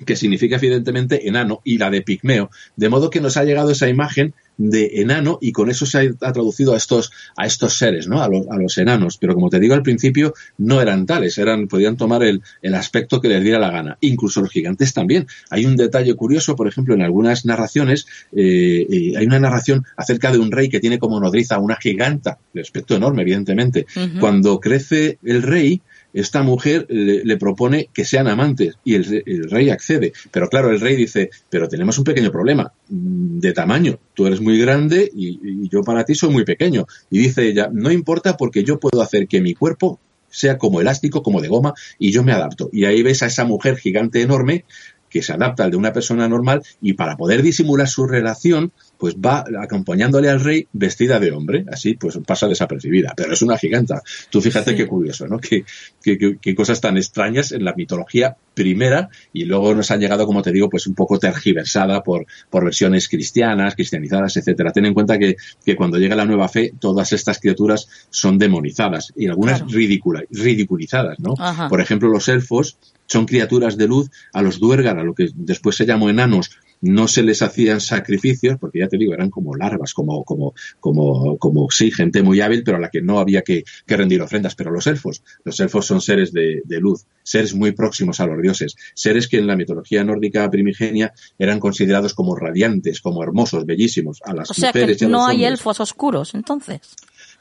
[0.05, 3.87] que significa evidentemente enano, y la de pigmeo, de modo que nos ha llegado esa
[3.87, 4.33] imagen
[4.69, 8.21] de enano y con eso se ha, traducido a estos, a estos seres, ¿no?
[8.21, 9.17] A, los enanos.
[9.17, 13.19] Pero como te digo al principio, no eran tales, eran, podían tomar el, el, aspecto
[13.19, 13.97] que les diera la gana.
[14.01, 15.27] Incluso los gigantes también.
[15.49, 20.31] Hay un detalle curioso, por ejemplo, en algunas narraciones, eh, eh, hay una narración acerca
[20.31, 23.85] de un rey que tiene como nodriza una giganta, de aspecto enorme, evidentemente.
[24.19, 25.81] Cuando crece el rey,
[26.13, 30.13] esta mujer le, propone que sean amantes y el, rey accede.
[30.31, 33.99] Pero claro, el rey dice, pero tenemos un pequeño problema mm, de tamaño.
[34.13, 36.85] Tú eres muy grande y yo para ti soy muy pequeño.
[37.09, 39.99] Y dice ella, no importa porque yo puedo hacer que mi cuerpo
[40.31, 42.69] sea como elástico, como de goma, y yo me adapto.
[42.71, 44.65] Y ahí ves a esa mujer gigante enorme
[45.09, 48.71] que se adapta al de una persona normal y para poder disimular su relación,
[49.01, 53.57] pues va acompañándole al rey vestida de hombre, así pues pasa desapercibida, pero es una
[53.57, 54.03] giganta.
[54.29, 55.39] Tú fíjate qué curioso, ¿no?
[55.39, 55.65] Qué,
[56.03, 60.51] qué, cosas tan extrañas en la mitología primera y luego nos han llegado, como te
[60.51, 64.71] digo, pues un poco tergiversada por, por versiones cristianas, cristianizadas, etcétera.
[64.71, 65.35] Ten en cuenta que,
[65.65, 71.33] que cuando llega la nueva fe, todas estas criaturas son demonizadas y algunas ridiculizadas, ¿no?
[71.69, 75.75] Por ejemplo, los elfos son criaturas de luz, a los duergar, a lo que después
[75.75, 79.93] se llamó enanos, no se les hacían sacrificios, porque ya te digo, eran como larvas,
[79.93, 83.63] como, como, como, como sí, gente muy hábil, pero a la que no había que,
[83.87, 84.55] rendir ofrendas.
[84.55, 88.75] Pero los elfos, los elfos son seres de, luz, seres muy próximos a los dioses,
[88.93, 94.33] seres que en la mitología nórdica primigenia eran considerados como radiantes, como hermosos, bellísimos, a
[94.33, 96.81] las o sea que no hay elfos oscuros, entonces.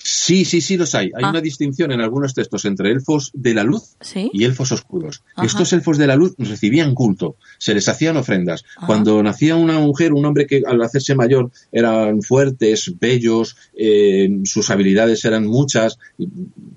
[0.02, 1.06] Sí, sí, sí los hay.
[1.14, 1.30] Hay ah.
[1.30, 5.22] una distinción en algunos textos entre elfos de la luz y elfos oscuros.
[5.42, 8.64] Estos elfos de la luz recibían culto, se les hacían ofrendas.
[8.86, 14.70] Cuando nacía una mujer, un hombre que al hacerse mayor eran fuertes, bellos, eh, sus
[14.70, 15.98] habilidades eran muchas,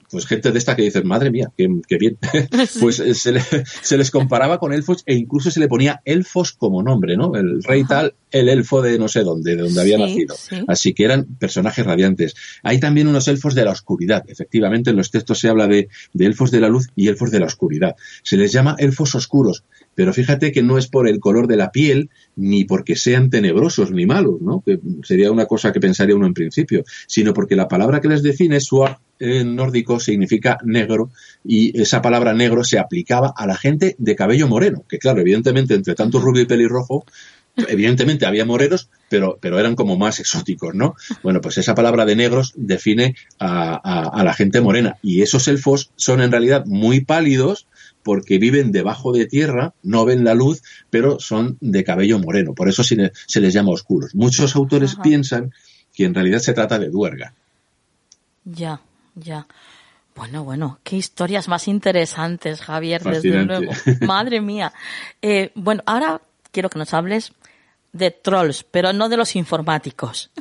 [0.09, 2.17] pues gente de esta que dices, madre mía, qué, bien.
[2.79, 3.13] pues eh,
[3.81, 7.35] se, les comparaba con elfos e incluso se le ponía elfos como nombre, ¿no?
[7.35, 10.35] El rey tal, el elfo de no sé dónde, de donde había nacido.
[10.67, 12.33] Así que eran personajes radiantes.
[12.63, 14.23] Hay también unos elfos de la oscuridad.
[14.27, 17.45] Efectivamente, en los textos se habla de, elfos de la luz y elfos de la
[17.45, 17.95] oscuridad.
[18.23, 21.71] Se les llama elfos oscuros, pero fíjate que no es por el color de la
[21.71, 24.63] piel ni porque sean tenebrosos ni malos, ¿no?
[24.65, 28.23] Que sería una cosa que pensaría uno en principio, sino porque la palabra que les
[28.23, 31.11] define, suar en nórdico, significa negro
[31.45, 35.75] y esa palabra negro se aplicaba a la gente de cabello moreno, que claro, evidentemente
[35.75, 37.05] entre tanto rubio y pelirrojo
[37.55, 40.95] Evidentemente había morenos, pero, pero eran como más exóticos, ¿no?
[41.21, 44.97] Bueno, pues esa palabra de negros define a, la gente morena.
[45.03, 47.67] Y esos elfos son en realidad muy pálidos
[48.01, 52.53] porque viven debajo de tierra, no ven la luz, pero son de cabello moreno.
[52.53, 54.15] Por eso se, les llama oscuros.
[54.15, 55.53] Muchos autores piensan
[55.93, 57.33] que en realidad se trata de duerga.
[58.45, 58.81] Ya,
[59.15, 59.45] ya.
[60.15, 63.71] Bueno, bueno, qué historias más interesantes, Javier, desde luego.
[64.01, 64.73] Madre mía.
[65.21, 67.33] Eh, bueno, ahora quiero que nos hables
[67.93, 70.31] de trolls, pero no de los informáticos.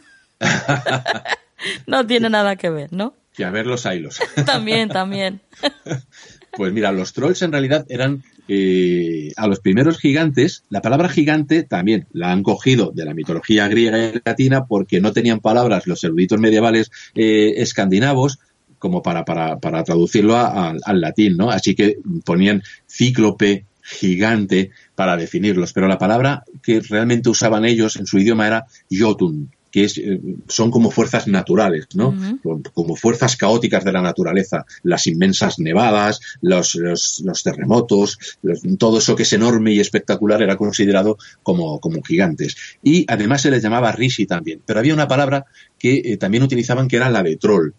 [1.86, 3.14] no tiene nada que ver, ¿no?
[3.34, 4.18] Que a ver los hilos.
[4.46, 5.40] también, también.
[6.56, 11.62] pues mira, los trolls en realidad eran eh, a los primeros gigantes, la palabra gigante
[11.62, 16.02] también la han cogido de la mitología griega y latina porque no tenían palabras los
[16.02, 18.40] eruditos medievales eh, escandinavos
[18.78, 21.52] como para, para, para traducirlo al latín, ¿no?
[21.52, 24.70] Así que ponían cíclope, gigante
[25.02, 29.82] para definirlos, pero la palabra que realmente usaban ellos en su idioma era Jotun, que
[29.82, 32.14] es, eh, son como fuerzas naturales, ¿no?
[32.72, 38.16] Como fuerzas caóticas de la naturaleza, las inmensas nevadas, los, los, terremotos,
[38.78, 42.54] todo eso que es enorme y espectacular era considerado como, como gigantes.
[42.80, 45.46] Y además se les llamaba Rishi también, pero había una palabra
[45.80, 47.72] que eh, también utilizaban que era la de troll.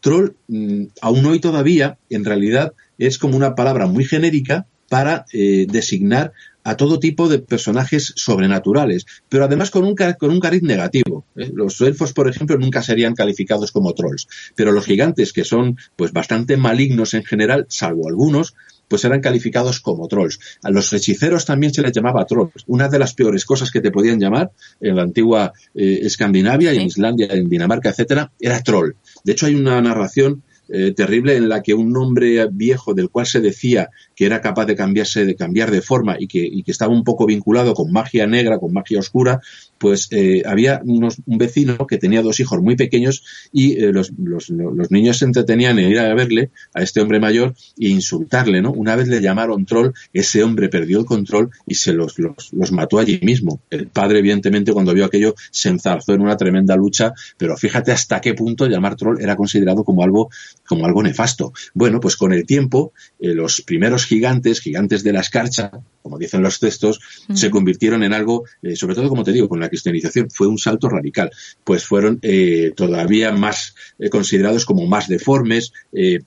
[0.00, 5.64] Troll, mm, aún hoy todavía, en realidad, es como una palabra muy genérica para eh,
[5.70, 11.24] designar a todo tipo de personajes sobrenaturales, pero además con un, con un cariz negativo.
[11.36, 11.50] ¿eh?
[11.54, 16.12] Los elfos, por ejemplo, nunca serían calificados como trolls, pero los gigantes, que son pues
[16.12, 18.54] bastante malignos en general, salvo algunos,
[18.88, 20.38] pues eran calificados como trolls.
[20.62, 22.64] A los hechiceros también se les llamaba trolls.
[22.66, 26.82] Una de las peores cosas que te podían llamar en la antigua eh, Escandinavia, en
[26.82, 28.92] Islandia, en Dinamarca, etcétera, era troll.
[29.24, 33.26] De hecho, hay una narración eh, terrible en la que un hombre viejo del cual
[33.26, 33.90] se decía
[34.22, 37.02] que era capaz de cambiarse, de cambiar de forma y que, y que estaba un
[37.02, 39.40] poco vinculado con magia negra, con magia oscura,
[39.78, 44.12] pues eh, había unos, un vecino que tenía dos hijos muy pequeños y eh, los,
[44.16, 44.48] los,
[44.92, 48.70] niños se entretenían en ir a verle a este hombre mayor e insultarle, ¿no?
[48.70, 52.70] Una vez le llamaron troll, ese hombre perdió el control y se los, los, los
[52.70, 53.60] mató allí mismo.
[53.70, 58.20] El padre, evidentemente, cuando vio aquello, se enzarzó en una tremenda lucha, pero fíjate hasta
[58.20, 60.30] qué punto llamar troll era considerado como algo,
[60.64, 61.52] como algo nefasto.
[61.74, 65.70] Bueno, pues con el tiempo, eh, los primeros gigantes, gigantes de la escarcha,
[66.02, 67.00] como dicen los textos,
[67.32, 68.44] se convirtieron en algo,
[68.74, 71.30] sobre todo, como te digo, con la cristianización fue un salto radical,
[71.64, 76.20] pues fueron eh, todavía más eh, considerados como más deformes, eh,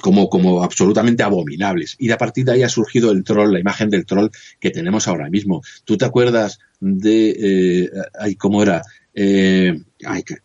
[0.00, 1.94] como, como absolutamente abominables.
[2.00, 5.06] Y a partir de ahí ha surgido el troll, la imagen del troll que tenemos
[5.06, 5.62] ahora mismo.
[5.84, 8.82] ¿Tú te acuerdas de, ay, cómo era?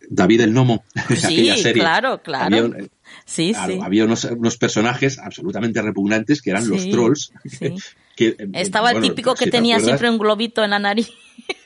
[0.08, 1.82] David el Nomo, sí, aquella serie.
[1.82, 2.56] Claro, claro.
[2.56, 2.88] Había,
[3.24, 3.78] sí, sí.
[3.82, 7.32] había unos, unos, personajes absolutamente repugnantes que eran los trolls.
[8.52, 11.10] Estaba el típico que tenía siempre un globito en la nariz.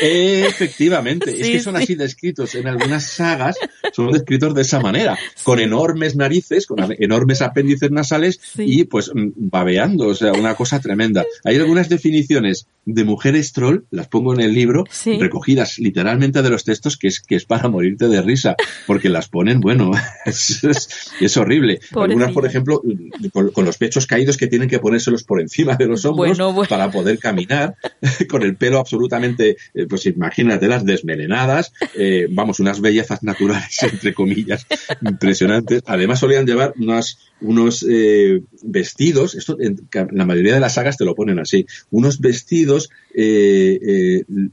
[0.00, 3.56] Efectivamente, es que son así descritos en algunas sagas,
[3.92, 9.30] son descritos de esa manera, con enormes narices, con enormes apéndices nasales y pues mm,
[9.36, 11.24] babeando, o sea, una cosa tremenda.
[11.44, 14.84] Hay algunas definiciones de mujeres troll, las pongo en el libro,
[15.18, 19.28] recogidas literalmente de los textos, que es, que es para morirte de risa, porque las
[19.28, 19.92] ponen, bueno,
[20.26, 21.80] es, horrible.
[21.94, 22.82] Algunas, por ejemplo,
[23.32, 27.18] con, los pechos caídos que tienen que ponérselos por encima de los hombros para poder
[27.18, 27.76] caminar,
[28.28, 34.14] con el pelo absolutamente eh, pues imagínate las desmelenadas, eh, vamos, unas bellezas naturales, entre
[34.14, 34.66] comillas,
[35.02, 35.82] impresionantes.
[35.86, 41.04] Además solían llevar unas, unos eh, vestidos, esto en la mayoría de las sagas te
[41.04, 42.90] lo ponen así, unos vestidos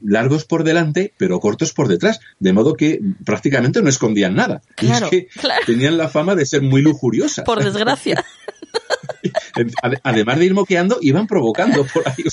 [0.04, 4.62] largos por delante, pero cortos por detrás, de modo que prácticamente no escondían nada.
[4.82, 5.28] y es que
[5.66, 7.46] tenían la fama de ser muy lujuriosas.
[7.46, 8.24] Por desgracia.
[10.04, 12.24] además de ir moqueando, iban provocando por ahí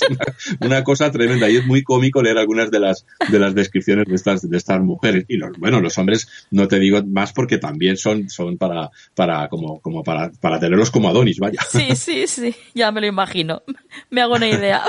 [0.59, 1.49] una, cosa tremenda.
[1.49, 4.81] Y es muy cómico leer algunas de las, de las descripciones de estas, de estas
[4.81, 5.25] mujeres.
[5.27, 9.47] Y los, bueno, los hombres, no te digo más porque también son, son para, para,
[9.49, 11.59] como, como para, para tenerlos como Adonis, vaya.
[11.69, 13.61] Sí, sí, sí, ya me lo imagino.
[14.09, 14.83] Me hago una idea.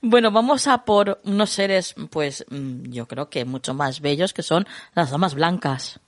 [0.00, 4.42] Bueno, vamos a por unos seres, pues, mm, yo creo que mucho más bellos que
[4.42, 6.00] son las damas blancas.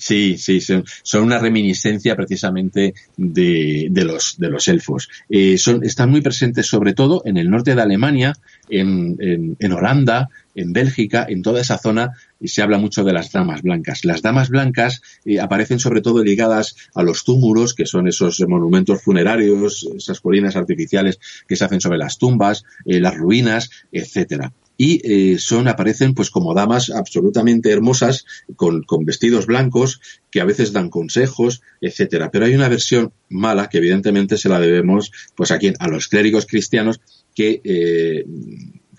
[0.00, 0.84] Sí, sí, son,
[1.22, 5.10] una reminiscencia precisamente de, de, los, de los elfos.
[5.28, 8.32] Eh, son, están muy presentes sobre todo en el norte de Alemania,
[8.70, 13.30] en, en, en Holanda, en Bélgica, en toda esa zona, se habla mucho de las
[13.30, 14.06] damas blancas.
[14.06, 19.02] Las damas blancas eh, aparecen sobre todo ligadas a los túmulos, que son esos monumentos
[19.02, 24.50] funerarios, esas colinas artificiales que se hacen sobre las tumbas, eh, las ruinas, etcétera
[24.82, 28.24] y eh, son aparecen pues como damas absolutamente hermosas
[28.56, 32.30] con, con, vestidos blancos que a veces dan consejos etcétera.
[32.30, 36.46] Pero hay una versión mala que evidentemente se la debemos pues aquí a los clérigos
[36.46, 37.02] cristianos
[37.34, 38.24] que eh,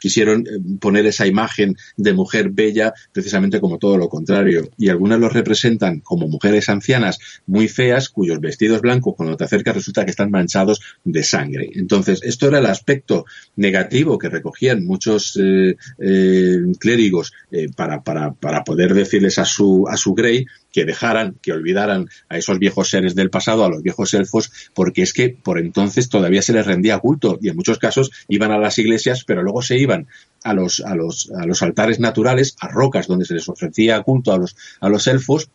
[0.01, 4.69] quisieron eh, poner esa imagen de mujer bella precisamente como todo lo contrario.
[4.77, 9.75] Y algunas los representan como mujeres ancianas muy feas, cuyos vestidos blancos, cuando te acercas,
[9.75, 11.69] resulta que están manchados de sangre.
[11.75, 17.31] Entonces, esto era el aspecto negativo que recogían muchos eh, eh, clérigos
[17.75, 22.37] para, para, para poder decirles a su, a su Grey que dejaran, que olvidaran a
[22.37, 26.41] esos viejos seres del pasado, a los viejos elfos, porque es que por entonces todavía
[26.41, 29.77] se les rendía culto y en muchos casos iban a las iglesias, pero luego se
[29.77, 30.07] iban
[30.43, 34.33] a los, a los, a los altares naturales, a rocas donde se les ofrecía culto
[34.33, 35.49] a los, a los elfos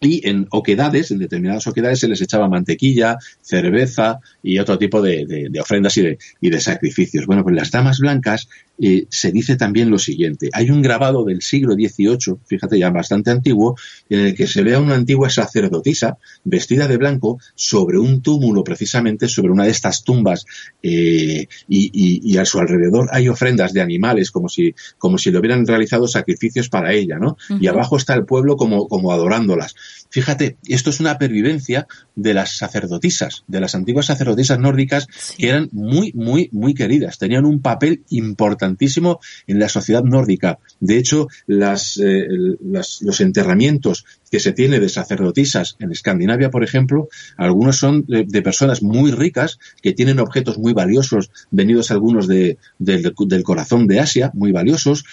[0.00, 5.50] y en oquedades, en determinadas oquedades, se les echaba mantequilla, cerveza y otro tipo de,
[5.60, 7.26] ofrendas y de, y de, sacrificios.
[7.26, 10.50] Bueno, pues las damas blancas eh, se dice también lo siguiente.
[10.52, 13.76] Hay un grabado del siglo XVIII, fíjate ya bastante antiguo,
[14.08, 18.64] en el que se ve a una antigua sacerdotisa vestida de blanco sobre un túmulo,
[18.64, 20.44] precisamente sobre una de estas tumbas,
[20.82, 25.66] eh, y, a su alrededor hay ofrendas de animales, como si, como si le hubieran
[25.66, 27.38] realizado sacrificios para ella, ¿no?
[27.60, 29.74] Y abajo está el pueblo como, como adorándolas.
[30.10, 35.68] Fíjate, esto es una pervivencia de las sacerdotisas, de las antiguas sacerdotisas nórdicas, que eran
[35.72, 40.58] muy, muy, muy queridas, tenían un papel importantísimo en la sociedad nórdica.
[40.80, 42.26] De hecho, las, eh,
[42.60, 48.82] los enterramientos que se tiene de sacerdotisas en Escandinavia, por ejemplo, algunos son de, personas
[48.82, 54.52] muy ricas que tienen objetos muy valiosos, venidos algunos de, del corazón de Asia, muy
[54.52, 55.04] valiosos,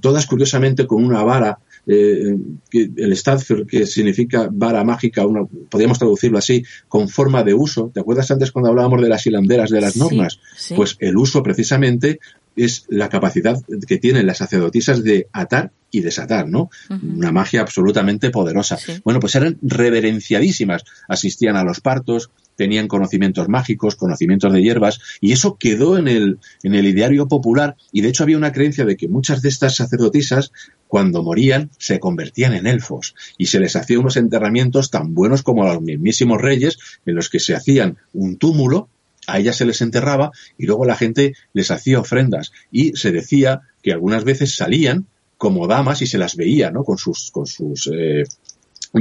[0.00, 2.36] todas curiosamente con una vara eh,
[2.70, 7.90] que el Stadfer, que significa vara mágica, una, podríamos traducirlo así, con forma de uso.
[7.92, 10.40] ¿Te acuerdas antes cuando hablábamos de las hilanderas de las normas?
[10.74, 12.20] Pues el uso precisamente
[12.56, 16.70] es la capacidad que tienen las sacerdotisas de atar y desatar, ¿no?
[17.02, 18.78] Una magia absolutamente poderosa.
[19.04, 25.32] Bueno, pues eran reverenciadísimas, asistían a los partos, tenían conocimientos mágicos, conocimientos de hierbas, y
[25.32, 28.96] eso quedó en el, en el ideario popular, y de hecho había una creencia de
[28.96, 30.52] que muchas de estas sacerdotisas,
[30.88, 35.64] cuando morían, se convertían en elfos, y se les hacía unos enterramientos tan buenos como
[35.64, 38.88] a los mismísimos reyes, en los que se hacían un túmulo,
[39.26, 42.52] a ellas se les enterraba y luego la gente les hacía ofrendas.
[42.70, 46.84] Y se decía que algunas veces salían como damas y se las veía, ¿no?
[46.84, 48.24] Con sus, con sus eh,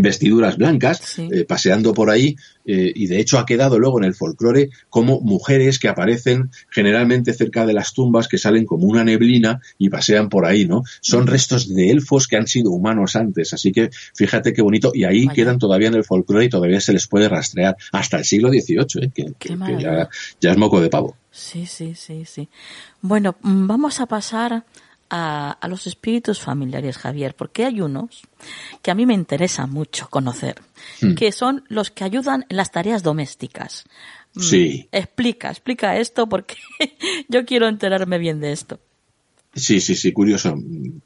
[0.01, 4.15] vestiduras blancas, eh, paseando por ahí, eh, y de hecho ha quedado luego en el
[4.15, 9.61] folclore como mujeres que aparecen generalmente cerca de las tumbas, que salen como una neblina
[9.77, 10.83] y pasean por ahí, ¿no?
[11.01, 15.03] Son restos de elfos que han sido humanos antes, así que fíjate qué bonito, y
[15.03, 18.49] ahí quedan todavía en el folclore y todavía se les puede rastrear hasta el siglo
[18.49, 19.11] XVIII, ¿eh?
[19.13, 20.09] que, ya,
[20.41, 21.15] ya es moco de pavo.
[21.29, 22.47] Sí, sí, sí, sí.
[23.01, 24.65] Bueno, mm, vamos a pasar
[25.09, 28.23] a, los espíritus familiares, Javier, porque hay unos
[28.81, 30.61] que a mí me interesa mucho conocer,
[31.01, 31.13] hmm.
[31.15, 33.85] que son los que ayudan en las tareas domésticas.
[34.33, 34.89] Mm, sí.
[34.91, 36.55] Explica, explica esto porque
[37.29, 38.79] yo quiero enterarme bien de esto.
[39.55, 40.55] Sí, sí, sí, curioso.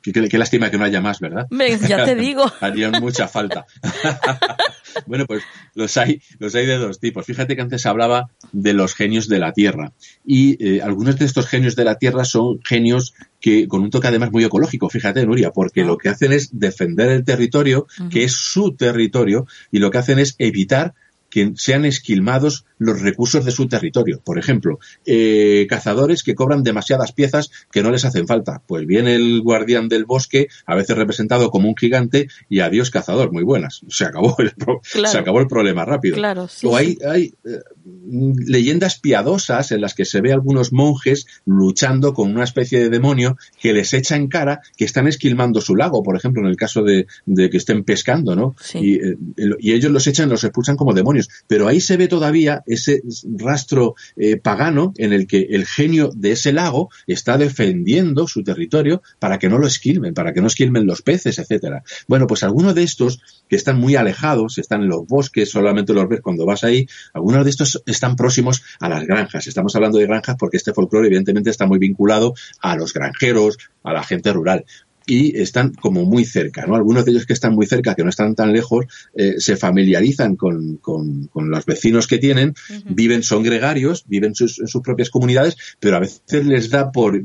[0.01, 1.47] Qué, lástima que no haya más, ¿verdad?
[1.88, 2.49] ya te digo.
[2.62, 3.65] Harían mucha falta.
[5.05, 5.43] bueno, pues
[5.75, 7.25] los hay, los hay de dos tipos.
[7.25, 9.91] Fíjate que antes hablaba de los genios de la Tierra.
[10.25, 14.07] Y eh, algunos de estos genios de la Tierra son genios que con un toque
[14.07, 18.33] además muy ecológico, fíjate, Nuria, porque lo que hacen es defender el territorio, que es
[18.33, 20.95] su territorio, y lo que hacen es evitar
[21.56, 24.21] sean esquilmados los recursos de su territorio.
[24.23, 28.62] Por ejemplo, eh, cazadores que cobran demasiadas piezas que no les hacen falta.
[28.67, 33.32] Pues viene el guardián del bosque, a veces representado como un gigante, y adiós cazador,
[33.32, 33.82] muy buenas.
[33.89, 36.17] Se acabó el, se acabó el problema rápido.
[36.63, 37.60] o hay, hay eh,
[38.45, 43.38] leyendas piadosas en las que se ve algunos monjes luchando con una especie de demonio
[43.60, 46.84] que les echa en cara que están esquilmando su lago, por ejemplo, en el caso
[46.84, 48.56] de, que estén pescando, ¿no?
[48.76, 49.17] Y, eh,
[49.60, 51.27] y ellos los echan, los expulsan como demonios.
[51.48, 53.02] Pero ahí se ve todavía ese
[53.38, 59.02] rastro eh, pagano en el que el genio de ese lago está defendiendo su territorio
[59.20, 61.84] para que no lo esquilmen, para que no esquilmen los peces, etcétera.
[62.08, 66.08] Bueno, pues algunos de estos que están muy alejados, están en los bosques, solamente los
[66.08, 69.48] ves cuando vas ahí, algunos de estos están próximos a las granjas.
[69.48, 73.94] Estamos hablando de granjas porque este folclore evidentemente está muy vinculado a los granjeros, a
[73.94, 74.65] la gente rural
[75.08, 76.75] y están como muy cerca, ¿no?
[76.75, 78.85] Algunos de ellos que están muy cerca, que no están tan lejos,
[79.15, 82.53] eh, se familiarizan con, con, los vecinos que tienen,
[82.89, 87.23] viven, son gregarios, viven sus, en sus propias comunidades, pero a veces les da por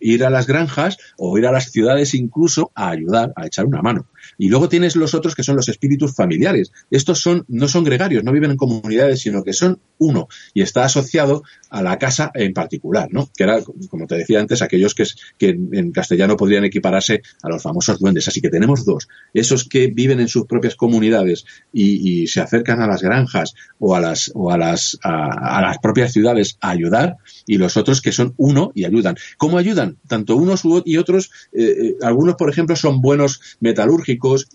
[0.00, 3.82] ir a las granjas o ir a las ciudades incluso a ayudar, a echar una
[3.82, 4.06] mano.
[4.36, 6.72] Y luego tienes los otros que son los espíritus familiares.
[6.90, 10.84] Estos son, no son gregarios, no viven en comunidades, sino que son uno y está
[10.84, 13.28] asociado a la casa en particular, ¿no?
[13.36, 15.04] Que era, como te decía antes, aquellos que,
[15.38, 18.28] que en castellano podrían equipararse a los famosos duendes.
[18.28, 19.08] Así que tenemos dos.
[19.34, 24.00] Esos que viven en sus propias comunidades y, se acercan a las granjas o a
[24.00, 28.34] las, o a las, a, las propias ciudades a ayudar y los otros que son
[28.36, 29.96] uno y ayudan ¿Cómo ayudan?
[30.06, 31.30] Tanto unos y otros,
[32.02, 34.48] algunos, por ejemplo, son buenos metalúrgicos,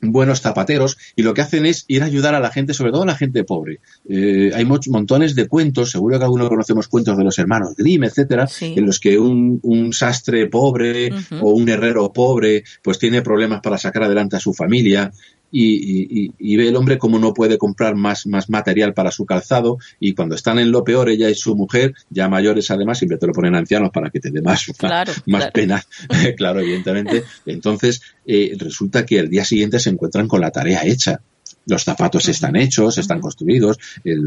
[0.00, 3.02] buenos zapateros y lo que hacen es ir a ayudar a la gente, sobre todo
[3.02, 3.80] a la gente pobre.
[4.08, 8.48] Eh, hay montones de cuentos, seguro que algunos conocemos cuentos de los hermanos Grimm, etcétera,
[8.60, 9.58] en los que un,
[9.92, 11.10] sastre pobre
[11.40, 15.10] o un herrero pobre pues tiene problemas para sacar adelante a su familia
[15.50, 20.14] y, ve el hombre como no puede comprar más, más material para su calzado y
[20.14, 23.32] cuando están en lo peor ella y su mujer, ya mayores además, siempre te lo
[23.32, 24.66] ponen ancianos para que te dé más,
[25.26, 25.82] más pena,
[26.36, 27.24] claro, evidentemente.
[27.46, 31.20] Entonces eh, resulta que el día siguiente se encuentran con la tarea hecha.
[31.66, 34.22] Los zapatos están hechos, están construidos, el,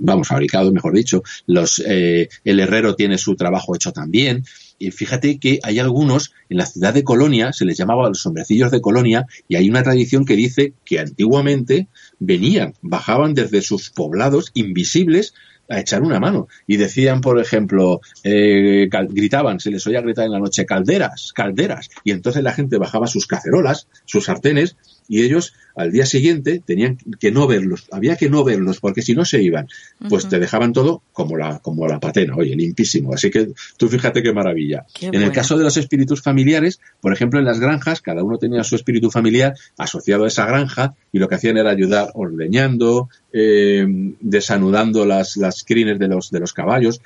[0.00, 4.44] vamos, fabricados, mejor dicho, los, eh, el herrero tiene su trabajo hecho también,
[4.80, 8.72] y fíjate que hay algunos en la ciudad de Colonia, se les llamaba los hombrecillos
[8.72, 11.86] de Colonia, y hay una tradición que dice que antiguamente
[12.18, 15.34] venían, bajaban desde sus poblados invisibles
[15.70, 16.48] a echar una mano.
[16.66, 21.88] Y decían, por ejemplo, eh, gritaban, se les oía gritar en la noche, calderas, calderas.
[22.04, 24.76] Y entonces la gente bajaba sus cacerolas, sus sartenes,
[25.08, 29.14] y ellos al día siguiente tenían que no verlos, había que no verlos, porque si
[29.14, 29.66] no se iban,
[30.08, 33.12] pues te dejaban todo como la, como la patena, oye, limpísimo.
[33.12, 34.86] Así que tú fíjate qué maravilla.
[35.00, 38.62] en el caso de los espíritus familiares, por ejemplo, en las granjas, cada uno tenía
[38.62, 43.86] su espíritu familiar asociado a esa granja, y lo que hacían era ayudar ordeñando, eh,
[44.20, 47.00] desanudando las, las crines de los, de los caballos.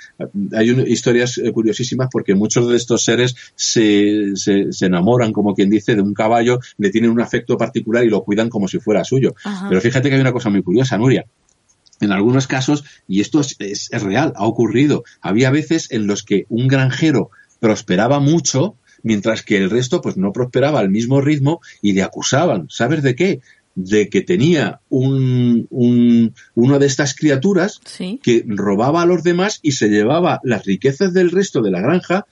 [0.53, 5.70] Hay historias eh, curiosísimas porque muchos de estos seres se, se, se enamoran, como quien
[5.70, 9.05] dice, de un caballo, le tienen un afecto particular y lo cuidan como si fuera
[9.05, 9.35] suyo.
[9.68, 11.27] Pero fíjate que hay una cosa muy curiosa, Nuria.
[12.01, 16.45] En algunos casos, y esto es, es, real, ha ocurrido, había veces en los que
[16.49, 21.93] un granjero prosperaba mucho, mientras que el resto pues no prosperaba al mismo ritmo y
[21.93, 22.66] le acusaban.
[22.68, 23.41] ¿Sabes de qué?
[23.75, 27.81] De que tenía un, un, una de estas criaturas
[28.22, 32.27] que robaba a los demás y se llevaba las riquezas del resto de la granja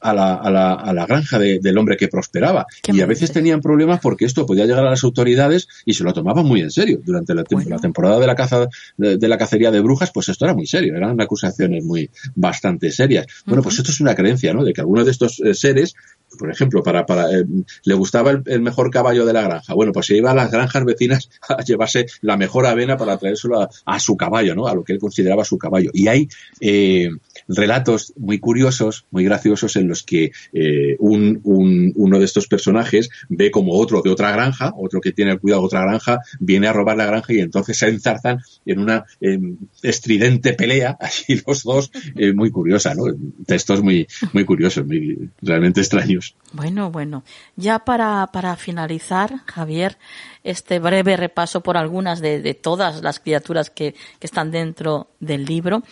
[0.00, 2.66] a la, a la, a la granja del hombre que prosperaba.
[2.86, 6.12] y a veces tenían problemas porque esto podía llegar a las autoridades y se lo
[6.12, 7.00] tomaban muy en serio.
[7.04, 10.66] Durante la, temporada de la caza de, la cacería de brujas, pues esto era muy
[10.66, 13.26] serio, eran acusaciones muy bastante serias.
[13.46, 14.64] Bueno, pues esto es una creencia, ¿no?
[14.64, 15.94] De que algunos de estos eh, seres
[16.36, 17.44] por ejemplo, para, para eh,
[17.84, 19.74] le gustaba el, mejor caballo de la granja.
[19.74, 23.68] Bueno, pues se iba a las granjas vecinas a llevarse la mejor avena para traérselo
[23.84, 24.66] a, su caballo, ¿no?
[24.66, 25.90] A lo que él consideraba su caballo.
[25.92, 26.28] Y hay
[26.60, 27.08] eh,
[27.48, 33.08] relatos muy curiosos, muy graciosos, en los que eh, un, un, uno de estos personajes
[33.28, 36.68] ve como otro de otra granja, otro que tiene el cuidado de otra granja, viene
[36.68, 41.62] a robar la granja y entonces se enzarzan en una em, estridente pelea, así los
[41.62, 41.90] dos,
[42.34, 43.04] muy curiosa, ¿no?
[43.46, 46.25] Textos muy, muy curiosos, muy, realmente extraños.
[46.52, 47.22] Bueno, bueno.
[47.56, 49.98] Ya para, para finalizar, Javier,
[50.44, 55.82] este breve repaso por algunas de, todas las criaturas que, están dentro del libro,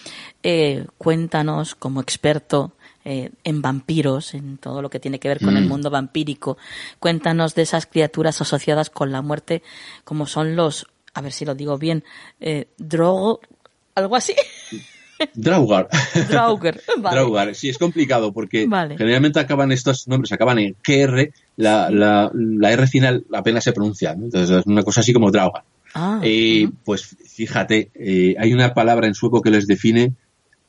[0.42, 2.72] eh, cuéntanos como experto
[3.04, 5.68] eh, en vampiros, en todo lo que tiene que ver con el mm.
[5.68, 6.56] mundo vampírico.
[6.98, 9.62] Cuéntanos de esas criaturas asociadas con la muerte,
[10.04, 12.04] como son los, a ver si lo digo bien,
[12.40, 13.40] eh, drogo,
[13.94, 14.34] algo así.
[15.34, 15.88] Draugar.
[16.28, 22.30] Draugar, Draugar, sí, es complicado porque generalmente acaban estos nombres, acaban en GR, la, la,
[22.34, 25.64] la R final apenas se pronuncia, entonces es una cosa así como Draugar.
[25.94, 30.12] Ah, eh, Pues fíjate, eh, hay una palabra en sueco que les define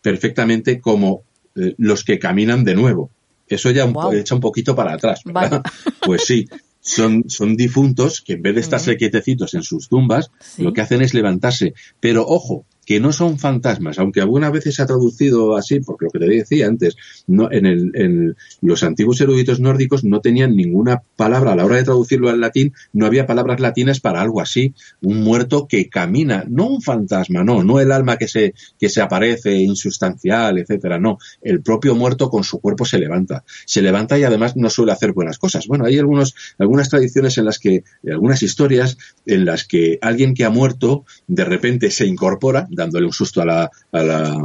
[0.02, 1.24] perfectamente como
[1.56, 3.10] eh, los que caminan de nuevo.
[3.48, 5.22] Eso ya echa un poquito para atrás,
[6.06, 6.48] Pues sí,
[6.80, 11.02] son, son difuntos que en vez de estarse quietecitos en sus tumbas, lo que hacen
[11.02, 11.74] es levantarse.
[12.00, 16.12] Pero ojo, que no son fantasmas, aunque algunas veces se ha traducido así, porque lo
[16.12, 16.96] que te decía antes,
[17.28, 21.78] no, en, el, en los antiguos eruditos nórdicos no tenían ninguna palabra, a la hora
[21.78, 26.46] de traducirlo al latín, no había palabras latinas para algo así, un muerto que camina,
[26.48, 31.18] no un fantasma, no, no el alma que se, que se aparece insustancial, etcétera, no,
[31.42, 35.14] el propio muerto con su cuerpo se levanta, se levanta y además no suele hacer
[35.14, 35.68] buenas cosas.
[35.68, 40.46] Bueno, hay algunos, algunas tradiciones en las que, algunas historias en las que alguien que
[40.46, 44.38] ha muerto de repente se incorpora, dándole un susto a la, a la,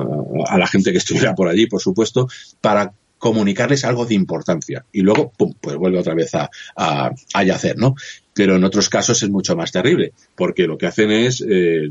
[0.46, 2.28] a la gente que estuviera por allí, por supuesto,
[2.60, 7.76] para comunicarles algo de importancia y luego pum, pues vuelve otra vez a, a, yacer,
[7.76, 7.94] ¿no?
[8.32, 11.90] Pero en otros casos es mucho más terrible, porque lo que hacen es, eh,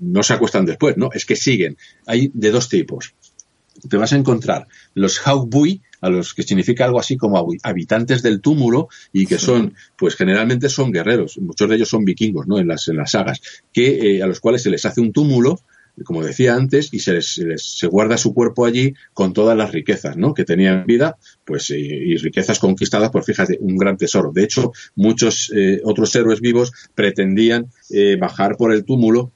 [0.00, 1.10] no se acuestan después, ¿no?
[1.14, 1.76] Es que siguen.
[2.06, 3.14] Hay de dos tipos.
[3.88, 8.40] Te vas a encontrar los Haukbui, a los que significa algo así como habitantes del
[8.40, 12.58] túmulo y que son, pues generalmente son guerreros, muchos de ellos son vikingos, ¿no?
[12.58, 13.40] En las, en las sagas,
[13.72, 15.60] que, eh, a los cuales se les hace un túmulo
[16.02, 20.34] como decía antes, y se, se guarda su cuerpo allí con todas las riquezas, ¿no?
[20.34, 24.32] Que tenían vida, pues, y, riquezas conquistadas, pues fíjate, un gran tesoro.
[24.32, 29.30] De hecho, muchos eh, otros héroes vivos pretendían eh, bajar por el túmulo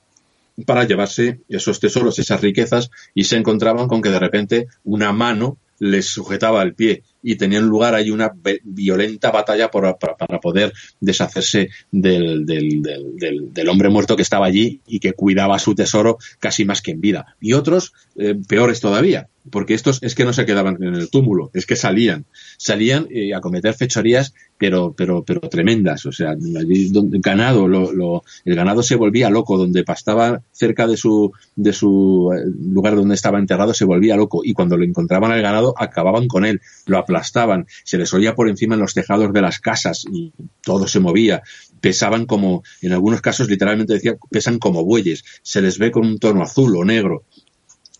[0.66, 5.58] para llevarse esos tesoros, esas riquezas, y se encontraban con que de repente una mano
[5.78, 8.32] les sujetaba el pie y tenían lugar ahí una
[8.64, 9.96] violenta batalla para,
[10.40, 16.64] poder deshacerse del, del, hombre muerto que estaba allí y que cuidaba su tesoro casi
[16.64, 17.36] más que en vida.
[17.40, 21.50] Y otros eh, peores todavía, porque estos es que no se quedaban en el túmulo,
[21.54, 26.06] es que salían, salían eh, a cometer fechorías, pero, pero, pero tremendas.
[26.06, 30.96] O sea, allí donde, ganado, lo, el ganado se volvía loco, donde pastaba cerca de
[30.96, 35.32] su, de su eh, lugar donde estaba enterrado se volvía loco, y cuando lo encontraban
[35.32, 39.32] al ganado acababan con él, lo aplastaban, se les oía por encima en los tejados
[39.32, 40.32] de las casas y
[40.62, 41.42] todo se movía.
[41.80, 46.18] Pesaban como, en algunos casos literalmente decía, pesan como bueyes, se les ve con un
[46.18, 47.24] tono azul o negro.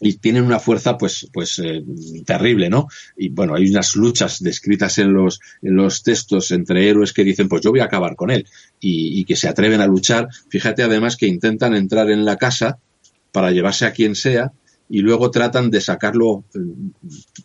[0.00, 1.82] Y tienen una fuerza pues pues eh,
[2.24, 2.86] terrible no
[3.16, 7.48] y bueno hay unas luchas descritas en los en los textos entre héroes que dicen
[7.48, 8.46] pues yo voy a acabar con él
[8.78, 10.28] y, y que se atreven a luchar.
[10.50, 12.78] Fíjate además que intentan entrar en la casa
[13.32, 14.52] para llevarse a quien sea
[14.88, 16.44] y luego tratan de sacarlo,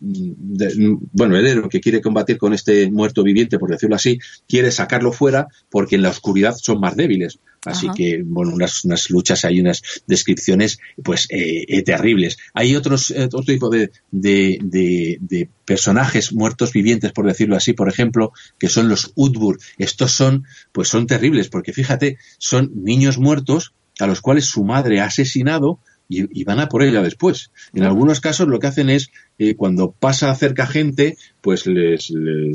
[0.00, 4.18] bueno, el héroe que quiere combatir con este muerto viviente, por decirlo así,
[4.48, 7.38] quiere sacarlo fuera porque en la oscuridad son más débiles.
[7.64, 12.36] Así que, bueno, unas, unas luchas, hay unas descripciones, pues, eh, eh, terribles.
[12.52, 17.88] Hay otros, eh, otro tipo de, de, de, personajes muertos vivientes, por decirlo así, por
[17.88, 19.58] ejemplo, que son los Utbur.
[19.78, 25.00] Estos son, pues, son terribles, porque fíjate, son niños muertos a los cuales su madre
[25.00, 25.78] ha asesinado
[26.08, 27.50] y, van a por ella después.
[27.72, 32.52] En algunos casos lo que hacen es, eh, cuando pasa cerca gente, pues les, eh,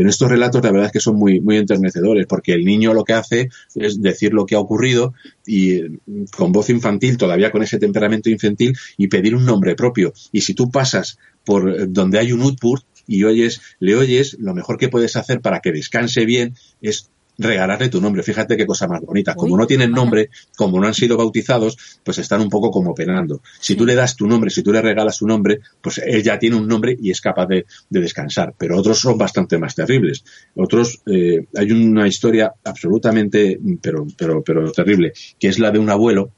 [0.00, 3.04] en estos relatos la verdad es que son muy, muy enternecedores, porque el niño lo
[3.04, 5.90] que hace es decir lo que ha ocurrido y eh,
[6.36, 10.12] con voz infantil, todavía con ese temperamento infantil, y pedir un nombre propio.
[10.32, 14.78] Y si tú pasas por donde hay un Utburt y oyes, le oyes, lo mejor
[14.78, 18.22] que puedes hacer para que descanse bien es regalarle tu nombre.
[18.22, 19.34] Fíjate qué cosa más bonita.
[19.34, 23.42] Como no tienen nombre, como no han sido bautizados, pues están un poco como penando.
[23.60, 26.38] Si tú le das tu nombre, si tú le regalas su nombre, pues él ya
[26.38, 28.54] tiene un nombre y es capaz de, descansar.
[28.56, 30.24] Pero otros son bastante más terribles.
[30.54, 35.90] Otros, eh, hay una historia absolutamente, pero, pero, pero terrible, que es la de un
[35.90, 36.30] abuelo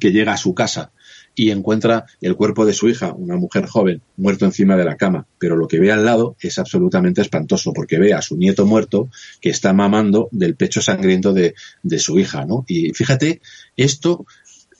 [0.00, 0.92] que llega a su casa
[1.38, 5.24] y encuentra el cuerpo de su hija, una mujer joven, muerto encima de la cama.
[5.38, 9.08] Pero lo que ve al lado es absolutamente espantoso, porque ve a su nieto muerto
[9.40, 12.64] que está mamando del pecho sangriento de, de su hija, ¿no?
[12.66, 13.40] Y fíjate,
[13.76, 14.26] esto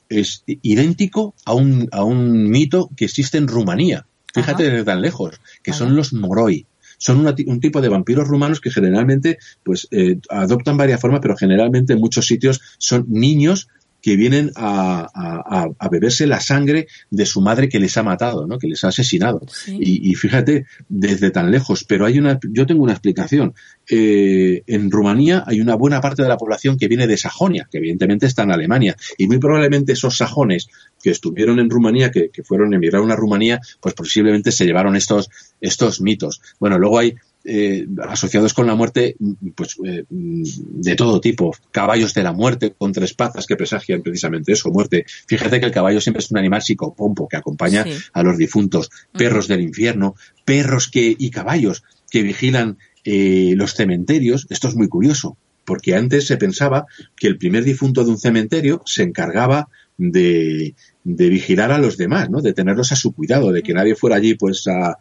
[0.08, 4.06] es idéntico a un, a un mito que existe en Rumanía.
[4.34, 6.66] Fíjate desde tan lejos, que son los moroi
[6.98, 11.92] son un tipo de vampiros rumanos que generalmente pues eh, adoptan varias formas, pero generalmente
[11.92, 13.68] en muchos sitios son niños
[14.00, 18.58] que vienen a, beberse la sangre de su madre que les ha matado, ¿no?
[18.58, 19.40] que les ha asesinado.
[19.66, 23.54] Y, fíjate, desde tan lejos, pero hay una, yo tengo una explicación.
[23.90, 27.78] Eh, en Rumanía hay una buena parte de la población que viene de Sajonia, que
[27.78, 30.68] evidentemente está en Alemania, y muy probablemente esos sajones
[31.02, 35.30] que estuvieron en Rumanía, que, que fueron emigraron a Rumanía, pues posiblemente se llevaron estos,
[35.60, 36.40] estos mitos.
[36.58, 37.14] Bueno, luego hay
[37.50, 39.16] eh, asociados con la muerte,
[39.54, 41.56] pues eh, de todo tipo.
[41.70, 45.06] Caballos de la muerte con tres patas que presagian precisamente eso, muerte.
[45.26, 48.90] Fíjate que el caballo siempre es un animal psicopompo que acompaña a los difuntos.
[49.12, 54.46] Perros del infierno, perros que y caballos que vigilan eh, los cementerios.
[54.50, 56.84] Esto es muy curioso, porque antes se pensaba
[57.16, 59.68] que el primer difunto de un cementerio se encargaba
[59.98, 60.74] de,
[61.04, 62.40] de vigilar a los demás, ¿no?
[62.40, 64.96] De tenerlos a su cuidado, de que nadie fuera allí pues a,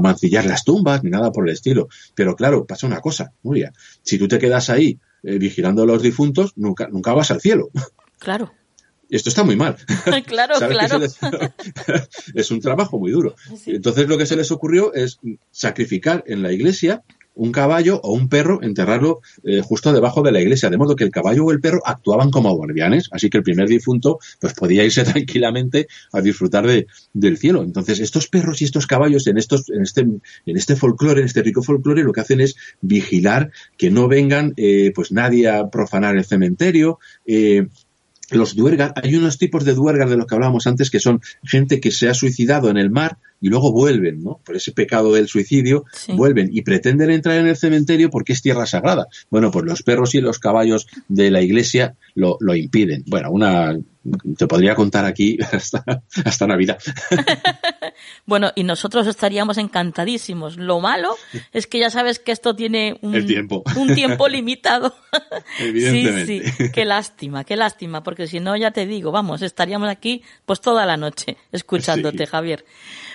[0.00, 1.88] mancillar las tumbas ni nada por el estilo.
[2.14, 3.72] Pero claro, pasa una cosa, Nuria.
[4.02, 7.70] Si tú te quedas ahí eh, vigilando a los difuntos, nunca, nunca vas al cielo.
[8.18, 8.52] Claro.
[9.10, 9.76] Esto está muy mal.
[10.26, 11.00] claro, claro.
[12.34, 13.34] es un trabajo muy duro.
[13.66, 15.18] Entonces lo que se les ocurrió es
[15.50, 17.02] sacrificar en la iglesia
[17.38, 21.04] un caballo o un perro, enterrarlo eh, justo debajo de la iglesia, de modo que
[21.04, 24.84] el caballo o el perro actuaban como guardianes, así que el primer difunto pues podía
[24.84, 27.62] irse tranquilamente a disfrutar de, del cielo.
[27.62, 31.42] Entonces, estos perros y estos caballos en estos, en este, en este folclore, en este
[31.42, 36.16] rico folclore, lo que hacen es vigilar que no vengan eh, pues nadie a profanar
[36.16, 37.68] el cementerio, eh,
[38.30, 41.80] los duergas, hay unos tipos de duergas de los que hablábamos antes que son gente
[41.80, 44.40] que se ha suicidado en el mar y luego vuelven, ¿no?
[44.44, 48.66] Por ese pecado del suicidio, vuelven y pretenden entrar en el cementerio porque es tierra
[48.66, 49.06] sagrada.
[49.30, 53.04] Bueno, pues los perros y los caballos de la iglesia lo, lo impiden.
[53.06, 53.76] Bueno, una
[54.36, 55.84] te podría contar aquí hasta,
[56.24, 56.78] hasta Navidad.
[58.26, 60.56] bueno, y nosotros estaríamos encantadísimos.
[60.56, 61.16] Lo malo
[61.52, 64.94] es que ya sabes que esto tiene un tiempo, un tiempo limitado.
[65.58, 66.26] Evidentemente.
[66.26, 70.22] Sí, sí, qué lástima, qué lástima, porque si no, ya te digo, vamos, estaríamos aquí
[70.46, 72.64] pues toda la noche escuchándote, Javier.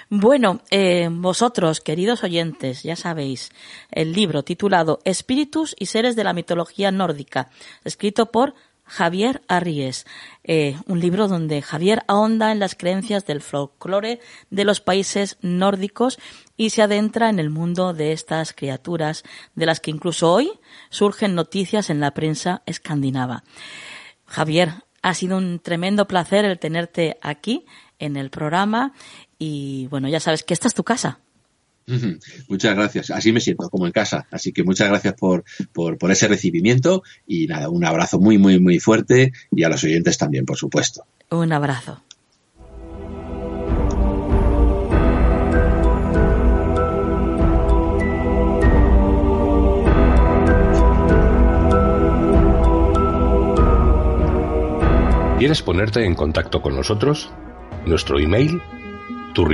[0.10, 3.52] Bueno, eh, vosotros, queridos oyentes, ya sabéis,
[3.92, 7.50] el libro titulado Espíritus y seres de la mitología nórdica,
[7.84, 8.54] escrito por
[8.86, 10.06] Javier Arries,
[10.44, 16.20] eh, un libro donde Javier ahonda en las creencias del folclore de los países nórdicos
[16.58, 19.24] y se adentra en el mundo de estas criaturas,
[19.56, 20.52] de las que incluso hoy
[20.90, 23.44] surgen noticias en la prensa escandinava.
[24.26, 27.66] Javier, ha sido un tremendo placer el tenerte aquí
[28.00, 28.94] en el programa
[29.46, 31.20] y bueno, ya sabes que esta es tu casa.
[32.48, 33.12] Muchas gracias.
[33.12, 34.26] Así me siento, como en casa.
[34.32, 38.58] Así que muchas gracias por, por, por, ese recibimiento y nada, un abrazo muy, muy,
[38.60, 41.06] muy fuerte y a los oyentes también, por supuesto.
[41.30, 42.02] Un abrazo.
[55.38, 57.30] ¿Quieres ponerte en contacto con nosotros?
[57.86, 58.62] Nuestro email
[59.34, 59.46] tu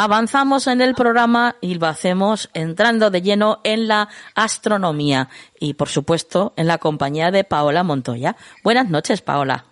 [0.00, 5.28] Avanzamos en el programa y lo hacemos entrando de lleno en la astronomía
[5.58, 8.36] y, por supuesto, en la compañía de Paola Montoya.
[8.62, 9.64] Buenas noches, Paola.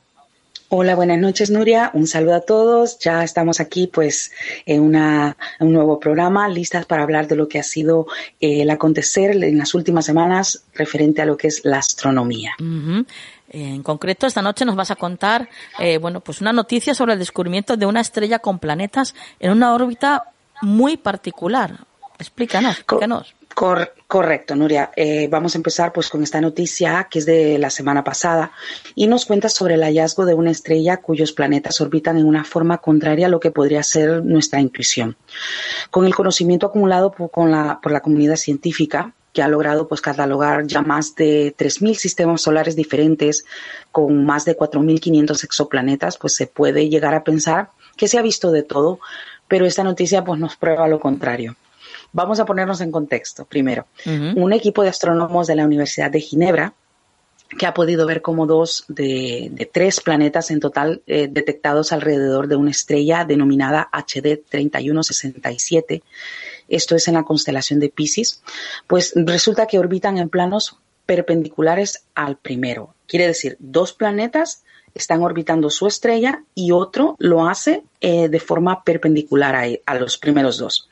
[0.69, 1.93] Hola, buenas noches, Nuria.
[1.95, 2.99] Un saludo a todos.
[2.99, 4.33] Ya estamos aquí, pues,
[4.65, 8.09] en una, un nuevo programa, listas para hablar de lo que ha sido
[8.41, 12.51] eh, el acontecer en las últimas semanas referente a lo que es la astronomía.
[13.49, 17.19] En concreto, esta noche nos vas a contar, eh, bueno, pues una noticia sobre el
[17.19, 20.25] descubrimiento de una estrella con planetas en una órbita
[20.63, 21.79] muy particular.
[22.19, 23.35] Explícanos, explícanos.
[24.07, 24.91] correcto, Nuria.
[24.97, 28.53] Eh, vamos a empezar pues con esta noticia que es de la semana pasada
[28.95, 32.79] y nos cuenta sobre el hallazgo de una estrella cuyos planetas orbitan en una forma
[32.79, 35.17] contraria a lo que podría ser nuestra intuición.
[35.91, 40.67] Con el conocimiento acumulado por, la, por la comunidad científica, que ha logrado pues catalogar
[40.67, 43.45] ya más de 3.000 sistemas solares diferentes
[43.93, 47.69] con más de 4.500 exoplanetas, pues se puede llegar a pensar
[47.99, 48.99] que se ha visto de todo,
[49.47, 51.55] pero esta noticia pues nos prueba lo contrario.
[52.15, 53.85] Vamos a ponernos en contexto primero.
[54.07, 56.73] Un equipo de astrónomos de la Universidad de Ginebra
[57.59, 62.57] que ha podido ver como dos de, tres planetas en total eh, detectados alrededor de
[62.57, 66.03] una estrella denominada HD 3167
[66.69, 68.43] esto es en la constelación de Pisces,
[68.87, 72.95] pues resulta que orbitan en planos perpendiculares al primero.
[73.07, 74.65] Quiere decir, dos planetas
[74.95, 79.55] están orbitando su estrella y otro lo hace eh, de forma perpendicular
[79.85, 80.89] a, los primeros dos.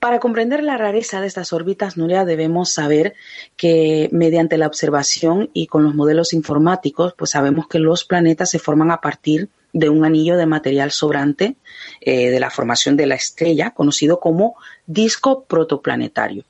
[0.00, 3.14] Para comprender la rareza de estas órbitas, Nuria, debemos saber
[3.56, 8.60] que mediante la observación y con los modelos informáticos, pues sabemos que los planetas se
[8.60, 11.56] forman a partir de un anillo de material sobrante
[12.00, 14.56] eh, de la formación de la estrella, conocido como
[14.86, 16.44] disco protoplanetario.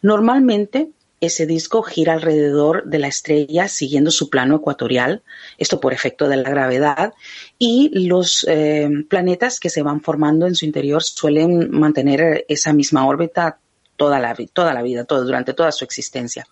[0.00, 0.90] Normalmente,
[1.20, 5.22] ese disco gira alrededor de la estrella siguiendo su plano ecuatorial,
[5.56, 7.12] esto por efecto de la gravedad,
[7.58, 13.06] y los eh, planetas que se van formando en su interior suelen mantener esa misma
[13.06, 13.58] órbita
[13.96, 14.34] toda la,
[14.82, 16.44] vida, durante toda su existencia.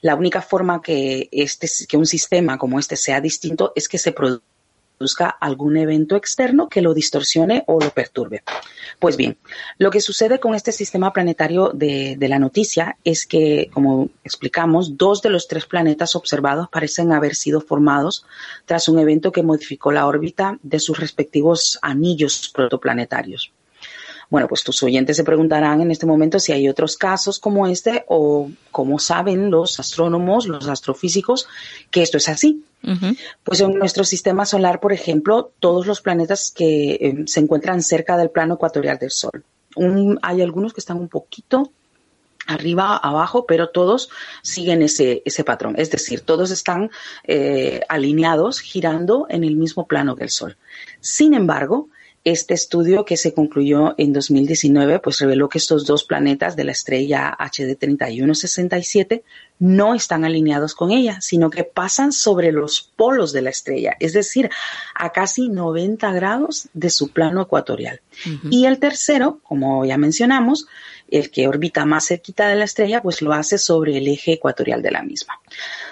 [0.00, 4.10] La única forma que, este, que un sistema como este sea distinto es que se
[4.10, 4.51] produzca
[5.02, 8.42] busca algún evento externo que lo distorsione o lo perturbe.
[8.98, 9.36] Pues bien,
[9.78, 15.20] lo que sucede con este sistema planetario de, la noticia es que, como explicamos, dos
[15.20, 18.24] de los tres planetas observados parecen haber sido formados
[18.64, 23.52] tras un evento que modificó la órbita de sus respectivos anillos protoplanetarios.
[24.32, 28.06] Bueno, pues tus oyentes se preguntarán en este momento si hay otros casos como este
[28.08, 31.48] o cómo saben los astrónomos, los astrofísicos,
[31.90, 32.64] que esto es así.
[33.44, 38.16] Pues en nuestro sistema solar, por ejemplo, todos los planetas que eh, se encuentran cerca
[38.16, 39.44] del plano ecuatorial del Sol.
[40.22, 41.70] hay algunos que están un poquito
[42.46, 44.08] arriba, abajo, pero todos
[44.40, 45.74] siguen ese, ese patrón.
[45.76, 46.90] Es decir, todos están
[47.24, 50.56] eh, alineados, girando en el mismo plano que el Sol.
[51.00, 51.90] Sin embargo,
[52.24, 56.72] este estudio que se concluyó en 2019 pues reveló que estos dos planetas de la
[56.72, 59.24] estrella HD 3167
[59.58, 64.12] no están alineados con ella, sino que pasan sobre los polos de la estrella, es
[64.12, 64.50] decir,
[64.94, 68.00] a casi 90 grados de su plano ecuatorial.
[68.50, 70.66] Y el tercero, como ya mencionamos,
[71.12, 74.82] el que orbita más cerquita de la estrella, pues lo hace sobre el eje ecuatorial
[74.82, 75.34] de la misma.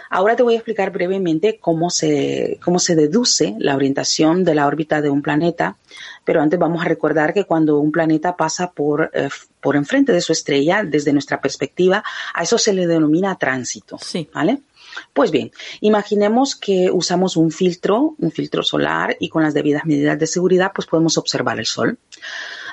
[0.08, 4.66] Ahora te voy a explicar brevemente cómo se, cómo se deduce la orientación de la
[4.66, 5.76] órbita de un planeta,
[6.24, 9.28] pero antes vamos a recordar que cuando un planeta pasa por, eh,
[9.60, 12.02] por enfrente de su estrella, desde nuestra perspectiva,
[12.34, 13.98] a eso se le denomina tránsito.
[13.98, 14.28] Sí.
[14.34, 14.62] ¿Vale?
[15.12, 20.18] Pues bien, imaginemos que usamos un filtro, un filtro solar y con las debidas medidas
[20.18, 21.98] de seguridad, pues podemos observar el Sol.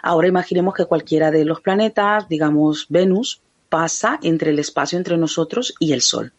[0.02, 5.74] Ahora imaginemos que cualquiera de los planetas, digamos Venus, pasa entre el espacio entre nosotros
[5.80, 6.34] y el Sol.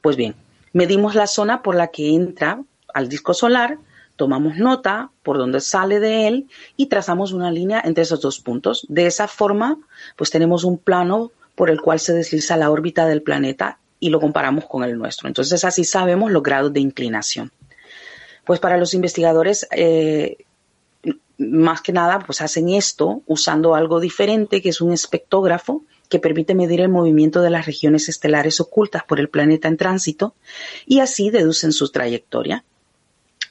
[0.00, 0.34] Pues bien,
[0.72, 3.78] medimos la zona por la que entra al disco solar,
[4.16, 8.86] tomamos nota por dónde sale de él y trazamos una línea entre esos dos puntos.
[8.88, 9.78] De esa forma,
[10.16, 14.20] pues tenemos un plano por el cual se desliza la órbita del planeta y lo
[14.20, 15.28] comparamos con el nuestro.
[15.28, 17.52] Entonces así sabemos los grados de inclinación.
[18.44, 20.38] Pues para los investigadores, eh,
[21.50, 26.54] más que nada, pues hacen esto usando algo diferente, que es un espectógrafo que permite
[26.54, 30.34] medir el movimiento de las regiones estelares ocultas por el planeta en tránsito
[30.86, 32.64] y así deducen su trayectoria.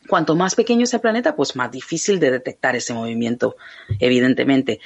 [0.08, 3.56] Cuanto más pequeño es el planeta, pues más difícil de detectar ese movimiento,
[4.00, 4.80] evidentemente.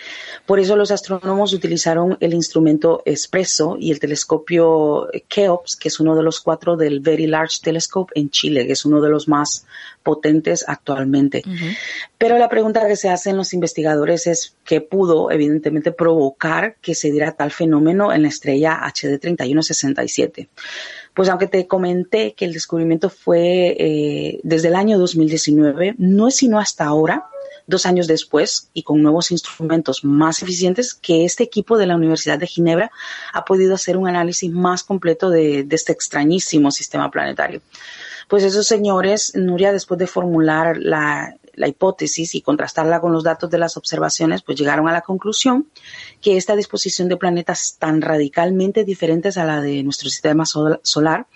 [0.45, 6.15] Por eso los astrónomos utilizaron el instrumento Espresso y el telescopio Keops, que es uno
[6.15, 9.65] de los cuatro del Very Large Telescope en Chile, que es uno de los más
[10.03, 11.43] potentes actualmente.
[12.17, 17.09] Pero la pregunta que se hacen los investigadores es qué pudo, evidentemente, provocar que se
[17.09, 20.49] diera tal fenómeno en la estrella HD 3167.
[21.15, 26.35] Pues aunque te comenté que el descubrimiento fue eh, desde el año 2019, no es
[26.35, 27.27] sino hasta ahora,
[27.67, 32.37] dos años después y con nuevos instrumentos más eficientes, que este equipo de la Universidad
[32.37, 32.91] de Ginebra
[33.33, 37.61] ha podido hacer un análisis más completo de, de este extrañísimo sistema planetario.
[38.27, 43.49] Pues esos señores, Nuria, después de formular la, la hipótesis y contrastarla con los datos
[43.49, 45.67] de las observaciones, pues llegaron a la conclusión
[46.21, 51.27] que esta disposición de planetas tan radicalmente diferentes a la de nuestro sistema solar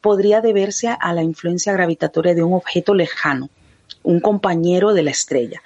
[0.00, 3.50] podría deberse a la influencia gravitatoria de un objeto lejano,
[4.02, 5.62] un compañero de la estrella.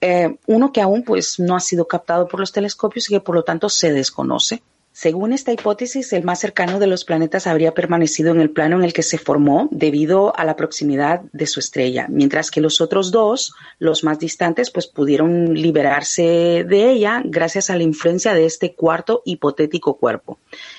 [0.00, 3.34] Eh, uno que aún pues no ha sido captado por los telescopios y que por
[3.34, 4.62] lo tanto se desconoce.
[4.98, 8.82] Según esta hipótesis, el más cercano de los planetas habría permanecido en el plano en
[8.82, 13.10] el que se formó debido a la proximidad de su estrella, mientras que los otros
[13.10, 18.74] dos, los más distantes, pues pudieron liberarse de ella gracias a la influencia de este
[18.74, 20.38] cuarto hipotético cuerpo,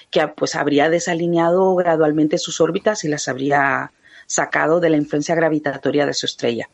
[0.09, 3.91] que pues habría desalineado gradualmente sus órbitas y las habría
[4.25, 6.67] sacado de la influencia gravitatoria de su estrella.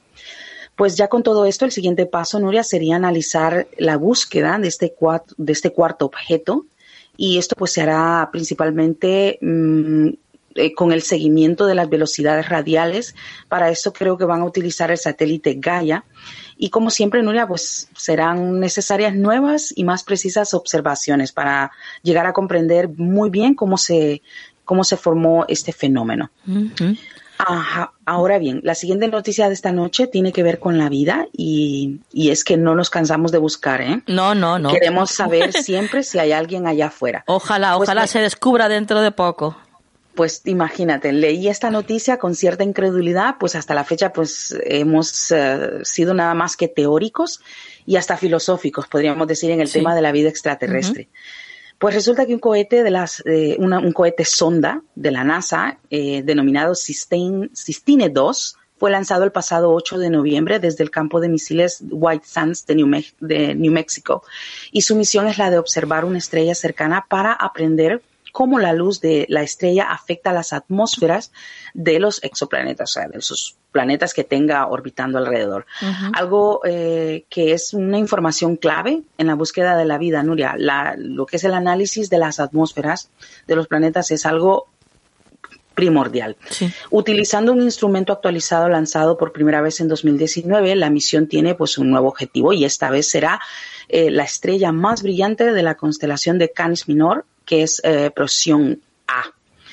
[0.77, 4.95] Pues ya con todo esto, el siguiente paso, Nuria, sería analizar la búsqueda de este,
[5.35, 6.67] de este cuarto objeto
[7.17, 10.09] y esto pues se hará principalmente mm,
[10.55, 13.15] eh, con el seguimiento de las velocidades radiales.
[13.49, 16.05] Para esto creo que van a utilizar el satélite Gaia.
[16.57, 21.71] Y como siempre, Nuria, pues serán necesarias nuevas y más precisas observaciones para
[22.03, 24.21] llegar a comprender muy bien cómo se,
[24.63, 26.29] cómo se formó este fenómeno.
[27.37, 27.93] Ajá.
[28.05, 31.99] Ahora bien, la siguiente noticia de esta noche tiene que ver con la vida y,
[32.11, 34.01] y, es que no nos cansamos de buscar, ¿eh?
[34.07, 34.69] No, no, no.
[34.71, 37.23] Queremos saber siempre si hay alguien allá afuera.
[37.27, 39.57] Ojalá, pues ojalá se descubra dentro de poco.
[40.15, 45.83] Pues imagínate, leí esta noticia con cierta incredulidad, pues hasta la fecha pues hemos uh,
[45.83, 47.41] sido nada más que teóricos
[47.87, 49.79] y hasta filosóficos, podríamos decir, en el sí.
[49.79, 51.07] tema de la vida extraterrestre.
[51.09, 51.42] Uh -huh.
[51.83, 56.23] Pues resulta que un cohete de las, eh, un cohete sonda de la NASA, eh,
[56.23, 61.27] denominado Sistine, Sistine 2, fue lanzado el pasado 8 de noviembre desde el campo de
[61.27, 64.23] misiles White Sands de New, de New Mexico.
[64.71, 68.01] Y su misión es la de observar una estrella cercana para aprender
[68.33, 71.31] cómo la luz de la estrella afecta las atmósferas
[71.75, 75.67] de los exoplanetas, o sea, de esos planetas que tenga orbitando alrededor.
[75.81, 76.11] Uh -huh.
[76.13, 80.55] Algo eh, que es una información clave en la búsqueda de la vida, Nuria.
[80.57, 83.11] La, lo que es el análisis de las atmósferas
[83.47, 84.67] de los planetas es algo
[85.75, 86.35] primordial.
[86.49, 86.71] Sí.
[86.89, 91.91] Utilizando un instrumento actualizado lanzado por primera vez en 2019, la misión tiene pues un
[91.91, 93.39] nuevo objetivo y esta vez será
[93.89, 98.81] eh, la estrella más brillante de la constelación de Canis Minor, que es eh, Procyon
[99.07, 99.23] A.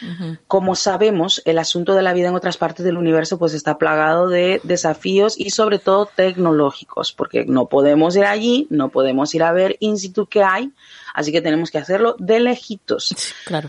[0.03, 0.39] Uh -huh.
[0.47, 4.29] Como sabemos, el asunto de la vida en otras partes del universo pues está plagado
[4.29, 9.53] de desafíos y sobre todo tecnológicos, porque no podemos ir allí, no podemos ir a
[9.53, 10.73] ver in situ qué hay,
[11.15, 13.15] así que tenemos que hacerlo de lejitos.
[13.45, 13.69] Claro.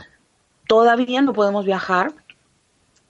[0.68, 2.14] Todavía no podemos viajar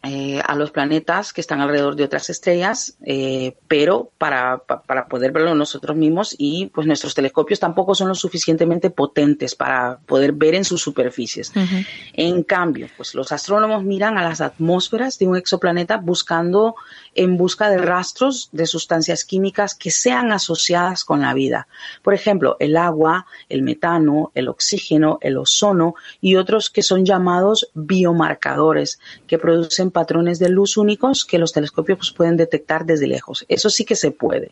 [0.04, 5.32] eh, a los planetas que están alrededor de otras estrellas, eh, pero para, para, poder
[5.32, 10.56] verlo nosotros mismos y pues nuestros telescopios tampoco son lo suficientemente potentes para poder ver
[10.56, 11.52] en sus superficies.
[11.56, 11.88] Uh -huh.
[12.14, 16.76] En cambio, pues los astrónomos miran a las atmósferas de un exoplaneta buscando
[17.14, 21.68] en busca de rastros de sustancias químicas que sean asociadas con la vida.
[22.02, 27.70] Por ejemplo, el agua, el metano, el oxígeno, el ozono y otros que son llamados
[27.76, 33.46] biomarcadores que producen patrones de luz únicos que los telescopios pueden detectar desde lejos.
[33.48, 34.52] Eso sí que se puede.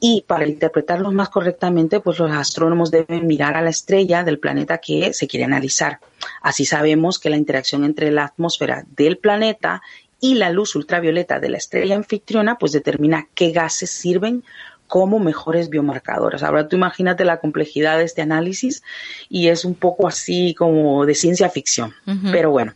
[0.00, 4.78] Y para interpretarlos más correctamente, pues los astrónomos deben mirar a la estrella del planeta
[4.78, 6.00] que se quiere analizar.
[6.40, 9.82] Así sabemos que la interacción entre la atmósfera del planeta
[10.20, 14.44] y la luz ultravioleta de la estrella anfitriona pues determina qué gases sirven
[14.92, 16.42] como mejores biomarcadores.
[16.42, 18.82] Ahora tú imagínate la complejidad de este análisis
[19.30, 21.94] y es un poco así como de ciencia ficción.
[22.30, 22.74] Pero bueno,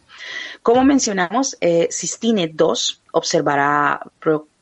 [0.66, 4.00] como mencionamos, eh, Cistine 2 observará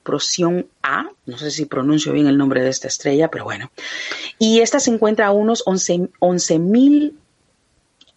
[0.03, 3.71] Procyon A, no sé si pronuncio bien el nombre de esta estrella, pero bueno.
[4.39, 7.17] Y esta se encuentra a unos 11.000 mil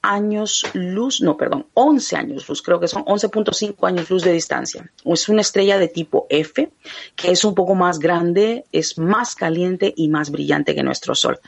[0.01, 4.91] años luz, no, perdón, 11 años luz, creo que son 11.5 años luz de distancia.
[5.05, 6.69] Es una estrella de tipo F,
[7.15, 11.39] que es un poco más grande, es más caliente y más brillante que nuestro Sol.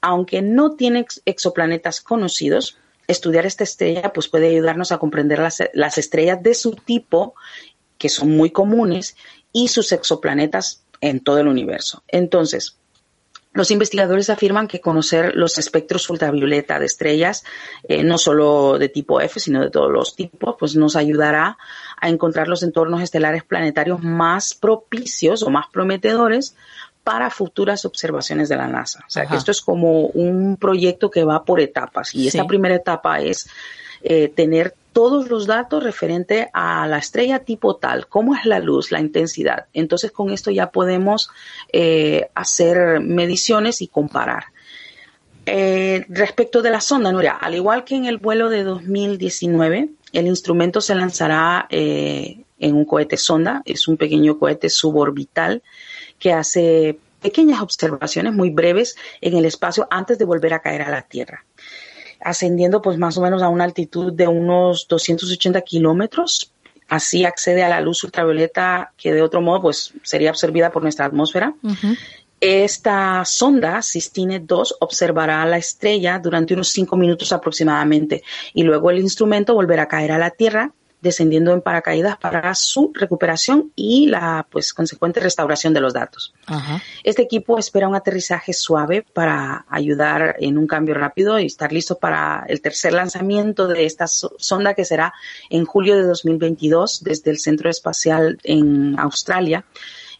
[0.00, 5.98] Aunque no tiene exoplanetas conocidos, estudiar esta estrella pues puede ayudarnos a comprender las, las
[5.98, 7.34] estrellas de su tipo,
[7.98, 9.16] que son muy comunes,
[9.52, 12.02] y sus exoplanetas en todo el universo.
[12.08, 12.78] Entonces,
[13.54, 17.44] los investigadores afirman que conocer los espectros ultravioleta de estrellas,
[17.84, 21.56] eh, no solo de tipo F, sino de todos los tipos, pues nos ayudará
[22.00, 26.56] a encontrar los entornos estelares planetarios más propicios o más prometedores
[27.04, 29.04] para futuras observaciones de la NASA.
[29.06, 32.74] O sea, que esto es como un proyecto que va por etapas y esta primera
[32.74, 33.46] etapa es
[34.02, 38.90] eh, tener todos los datos referente a la estrella tipo tal, cómo es la luz,
[38.90, 39.66] la intensidad.
[39.74, 41.28] Entonces con esto ya podemos
[41.72, 44.44] eh, hacer mediciones y comparar.
[45.44, 50.26] Eh, respecto de la sonda, Nuria, al igual que en el vuelo de 2019, el
[50.26, 52.44] instrumento se lanzará en
[52.74, 55.62] un cohete sonda, es un pequeño cohete suborbital
[56.24, 60.88] que hace pequeñas observaciones muy breves en el espacio antes de volver a caer a
[60.88, 61.44] la Tierra
[62.18, 66.50] ascendiendo pues más o menos a una altitud de unos 280 kilómetros.
[66.88, 71.04] Así accede a la luz ultravioleta que de otro modo pues sería absorbida por nuestra
[71.04, 71.52] atmósfera.
[72.40, 78.22] Esta sonda, Sistine 2, observará la estrella durante unos cinco minutos aproximadamente
[78.54, 80.72] y luego el instrumento volverá a caer a la Tierra
[81.04, 86.32] descendiendo en paracaídas para su recuperación y la pues consecuente restauración de los datos.
[87.04, 91.98] Este equipo espera un aterrizaje suave para ayudar en un cambio rápido y estar listo
[91.98, 95.12] para el tercer lanzamiento de esta sonda que será
[95.50, 99.64] en julio de 2022 desde el Centro Espacial en Australia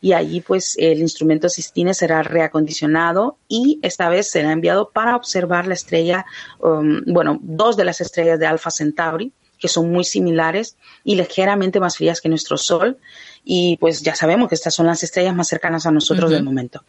[0.04, 5.66] y allí pues el instrumento Sistine será reacondicionado y esta vez será enviado para observar
[5.66, 6.26] la estrella,
[6.60, 9.32] um, bueno, dos de las estrellas de Alpha Centauri,
[9.64, 12.98] que son muy similares y ligeramente más frías que nuestro Sol.
[13.44, 16.84] Y pues ya sabemos que estas son las estrellas más cercanas a nosotros del momento.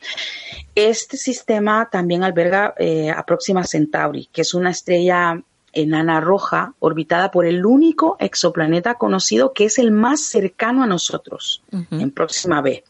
[0.75, 7.31] Este sistema también alberga eh, a Próxima Centauri, que es una estrella enana roja orbitada
[7.31, 12.83] por el único exoplaneta conocido que es el más cercano a nosotros, en Próxima B.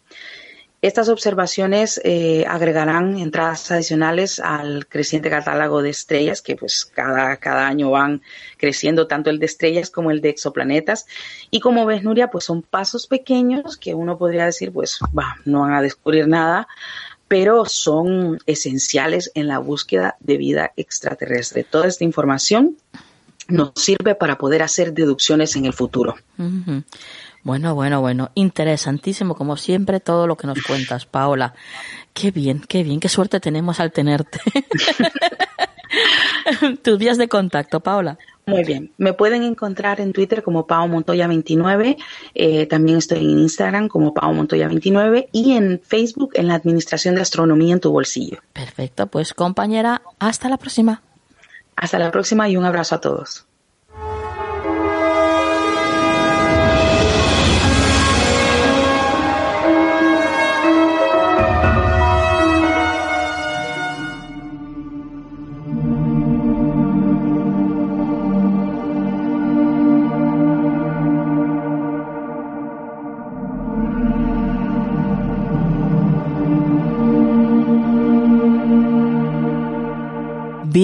[0.85, 7.65] Estas observaciones eh, agregarán entradas adicionales al creciente catálogo de estrellas, que pues cada, cada
[7.65, 8.21] año van
[8.57, 11.07] creciendo tanto el de estrellas como el de exoplanetas.
[11.49, 14.99] Y como ves, Nuria, pues son pasos pequeños que uno podría decir, pues
[15.45, 16.67] no van a descubrir nada,
[17.27, 21.63] pero son esenciales en la búsqueda de vida extraterrestre.
[21.63, 22.77] Toda esta información
[23.47, 26.15] nos sirve para poder hacer deducciones en el futuro.
[27.45, 31.53] Bueno, bueno, bueno, interesantísimo como siempre todo lo que nos cuentas, Paola.
[32.11, 34.39] Qué bien, qué bien, qué suerte tenemos al tenerte.
[36.83, 38.17] Tus días de contacto, Paola.
[38.47, 41.97] Muy bien, me pueden encontrar en Twitter como Pao Montoya29,
[42.33, 47.21] eh, también estoy en Instagram como Pao Montoya29 y en Facebook en la Administración de
[47.21, 48.39] Astronomía en tu bolsillo.
[48.53, 51.03] Perfecto, pues compañera, hasta la próxima.
[51.75, 53.45] Hasta la próxima y un abrazo a todos.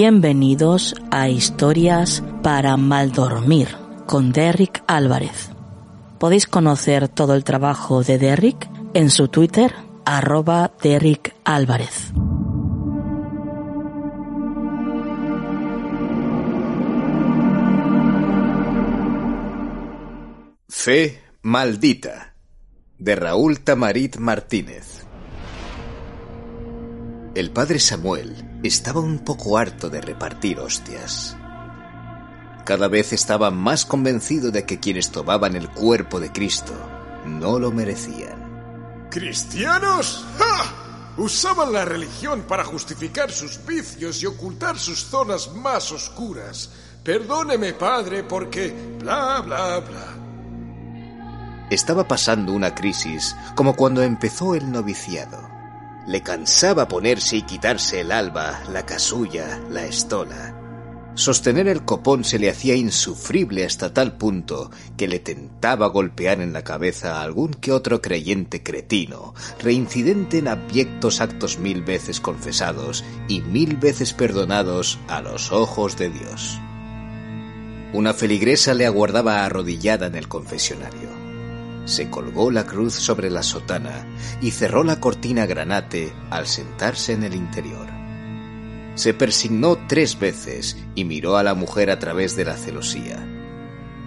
[0.04, 3.68] Bienvenidos a Historias para Maldormir
[4.08, 5.52] con Derrick Álvarez.
[6.18, 12.14] Podéis conocer todo el trabajo de Derrick en su Twitter, arroba Derrick Álvarez.
[20.68, 22.34] Fe Maldita
[22.98, 25.06] de Raúl Tamarit Martínez.
[27.36, 31.36] El padre Samuel estaba un poco harto de repartir hostias.
[32.66, 36.74] Cada vez estaba más convencido de que quienes tomaban el cuerpo de Cristo
[37.26, 39.08] no lo merecían.
[39.10, 40.26] ¿Cristianos?
[40.38, 41.14] ¡Ja!
[41.18, 46.70] Usaban la religión para justificar sus vicios y ocultar sus zonas más oscuras.
[47.04, 51.68] Perdóneme, padre, porque bla, bla, bla.
[51.70, 55.51] Estaba pasando una crisis como cuando empezó el noviciado
[56.08, 60.58] Le cansaba ponerse y quitarse el alba, la casulla, la estola.
[61.14, 66.54] Sostener el copón se le hacía insufrible hasta tal punto que le tentaba golpear en
[66.54, 73.04] la cabeza a algún que otro creyente cretino, reincidente en abyectos actos mil veces confesados
[73.28, 76.60] y mil veces perdonados a los ojos de Dios.
[77.94, 81.21] Una feligresa le aguardaba arrodillada en el confesionario.
[81.86, 84.06] Se colgó la cruz sobre la sotana
[84.42, 87.88] y cerró la cortina granate al sentarse en el interior.
[88.96, 93.26] Se persignó tres veces y miró a la mujer a través de la celosía.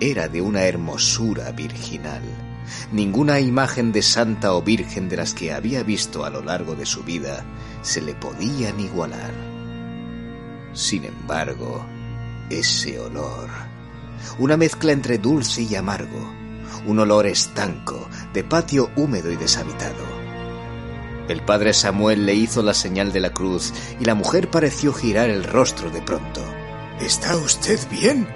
[0.00, 2.22] Era de una hermosura virginal.
[2.92, 6.86] Ninguna imagen de santa o virgen de las que había visto a lo largo de
[6.86, 7.44] su vida
[7.82, 9.32] se le podían igualar.
[10.72, 11.86] Sin embargo,
[12.50, 13.48] ese olor,
[14.38, 16.33] una mezcla entre dulce y amargo,
[16.86, 20.24] un olor estanco, de patio húmedo y deshabitado,
[21.28, 25.30] el padre Samuel le hizo la señal de la cruz y la mujer pareció girar
[25.30, 26.42] el rostro de pronto.
[27.00, 28.28] ¿Está usted bien?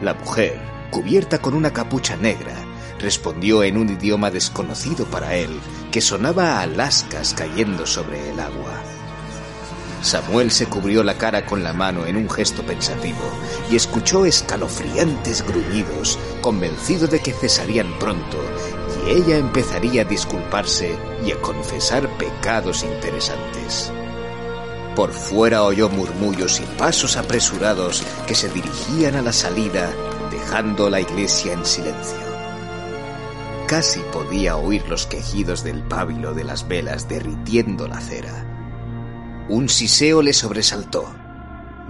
[0.00, 2.54] La mujer, cubierta con una capucha negra,
[3.00, 5.50] respondió en un idioma desconocido para él,
[5.90, 8.97] que sonaba a lascas cayendo sobre el agua.
[10.02, 13.18] Samuel se cubrió la cara con la mano en un gesto pensativo
[13.70, 18.38] y escuchó escalofriantes gruñidos, convencido de que cesarían pronto
[19.08, 20.94] ella empezaría a disculparse
[21.24, 23.90] y a confesar pecados interesantes.
[24.94, 29.90] Por fuera oyó murmullos y pasos apresurados que se dirigían a la salida,
[30.30, 32.18] dejando la iglesia en silencio.
[33.66, 38.57] Casi podía oír los quejidos del pábilo de las velas derritiendo la cera.
[39.48, 41.06] Un siseo le sobresaltó.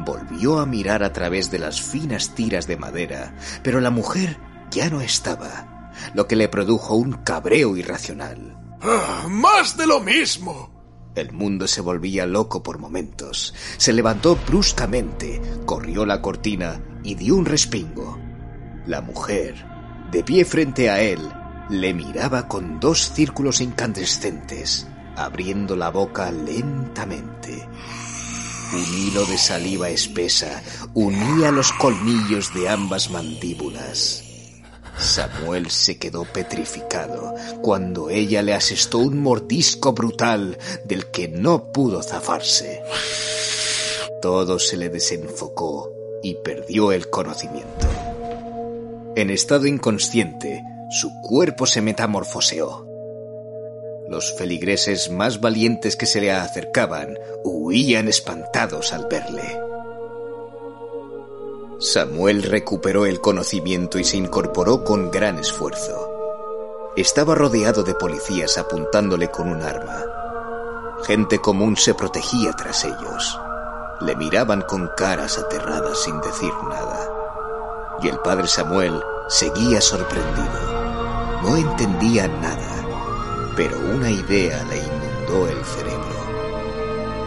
[0.05, 4.39] Volvió a mirar a través de las finas tiras de madera, pero la mujer
[4.71, 8.57] ya no estaba lo que le produjo un cabreo irracional.
[8.81, 10.79] ¡Ah, ¡Más de lo mismo!
[11.15, 13.53] El mundo se volvía loco por momentos.
[13.77, 18.19] Se levantó bruscamente, corrió la cortina y dio un respingo.
[18.87, 19.67] La mujer,
[20.13, 21.19] de pie frente a él,
[21.71, 24.87] le miraba con dos círculos incandescentes,
[25.25, 27.67] abriendo la boca lentamente.
[28.73, 30.63] Un hilo de saliva espesa
[30.95, 34.25] unía los colmillos de ambas mandíbulas.
[34.99, 42.03] Samuel se quedó petrificado cuando ella le asestó un mordisco brutal del que no pudo
[42.03, 42.83] zafarse.
[44.21, 45.91] Todo se le desenfocó
[46.23, 47.87] y perdió el conocimiento.
[49.15, 52.88] En estado inconsciente, su cuerpo se metamorfoseó.
[54.09, 59.61] Los feligreses más valientes que se le acercaban huían espantados al verle.
[61.79, 66.11] Samuel recuperó el conocimiento y se incorporó con gran esfuerzo.
[66.97, 70.03] Estaba rodeado de policías apuntándole con un arma.
[71.05, 73.39] Gente común se protegía tras ellos.
[74.01, 77.11] Le miraban con caras aterradas sin decir nada.
[78.03, 81.43] Y el padre Samuel seguía sorprendido.
[81.43, 82.78] No entendía nada,
[83.59, 86.15] pero una idea le inundó el cerebro.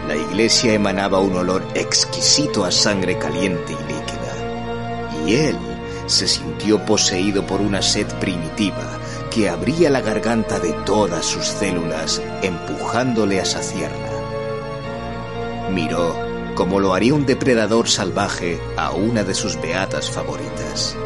[0.08, 5.58] La iglesia emanaba un olor exquisito a sangre caliente y líquida y él
[6.06, 8.98] se sintió poseído por una sed primitiva
[9.30, 14.10] que abría la garganta de todas sus células, empujándole a saciarla.
[15.70, 16.16] Miró
[16.54, 20.96] como lo haría un depredador salvaje a una de sus beatas favoritas.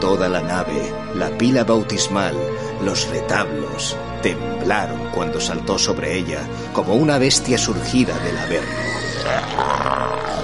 [0.00, 2.34] Toda la nave, la pila bautismal,
[2.82, 6.40] los retablos, temblaron cuando saltó sobre ella
[6.72, 8.90] como una bestia surgida del averno.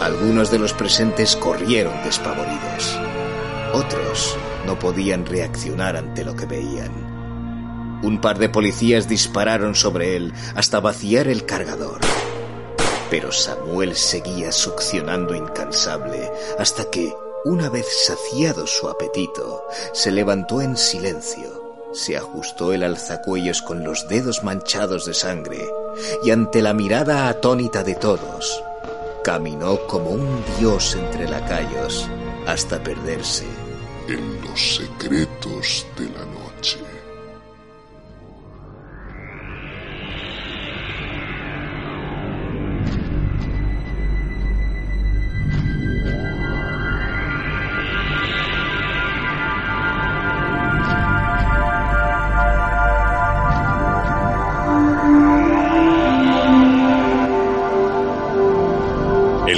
[0.00, 2.98] Algunos de los presentes corrieron despavoridos.
[3.72, 8.00] Otros no podían reaccionar ante lo que veían.
[8.02, 12.00] Un par de policías dispararon sobre él hasta vaciar el cargador.
[13.10, 17.14] Pero Samuel seguía succionando incansable hasta que,
[17.44, 21.65] una vez saciado su apetito, se levantó en silencio,
[21.96, 25.68] se ajustó el alzacuellos con los dedos manchados de sangre
[26.22, 28.62] y ante la mirada atónita de todos,
[29.26, 32.08] Caminó como un dios entre lacayos
[32.46, 33.44] hasta perderse
[34.06, 36.95] en los secretos de la noche.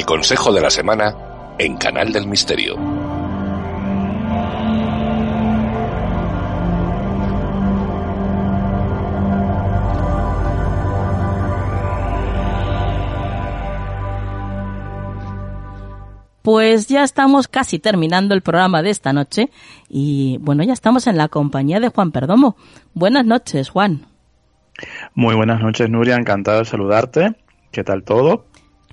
[0.09, 1.15] consejo de la semana
[1.59, 2.77] en Canal del Misterio.
[16.41, 19.51] Pues ya estamos casi terminando el programa de esta noche
[19.91, 22.57] y bueno, ya estamos en la compañía de Juan Perdomo.
[22.95, 24.07] Buenas noches, Juan.
[25.15, 26.17] Muy buenas noches, Nuria.
[26.17, 27.37] Encantado de saludarte.
[27.71, 28.47] ¿Qué tal todo?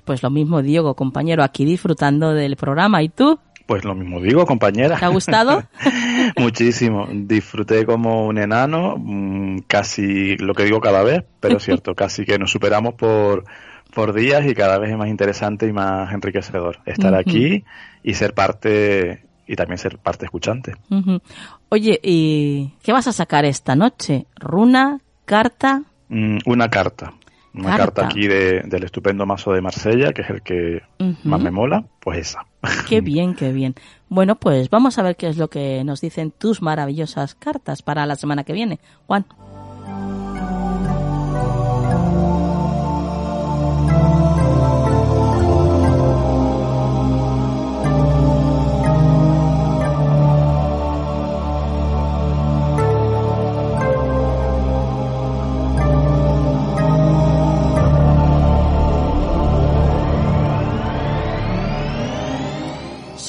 [0.06, 3.02] Pues lo mismo Diego, compañero, aquí disfrutando del programa.
[3.02, 3.40] ¿Y tú?
[3.66, 4.96] Pues lo mismo digo, compañera.
[4.96, 5.64] ¿Te ha gustado?
[6.38, 7.08] Muchísimo.
[7.12, 12.24] Disfruté como un enano, mm, casi lo que digo cada vez, pero es cierto, casi
[12.24, 13.46] que nos superamos por,
[13.92, 17.64] por días y cada vez es más interesante y más enriquecedor estar aquí
[18.04, 20.76] y ser parte y también ser parte escuchante.
[21.68, 24.26] Oye, ¿y qué vas a sacar esta noche?
[24.36, 25.00] ¿Runa?
[25.24, 25.82] ¿Carta?
[26.08, 27.12] Mm, una carta.
[27.56, 30.82] Una carta, aquí de, del estupendo mazo de Marsella, que es el que
[31.24, 32.46] más me mola, pues esa.
[32.88, 33.74] Qué bien, qué bien.
[34.08, 38.04] Bueno, pues vamos a ver qué es lo que nos dicen tus maravillosas cartas para
[38.04, 38.78] la semana que viene.
[39.06, 39.24] Juan.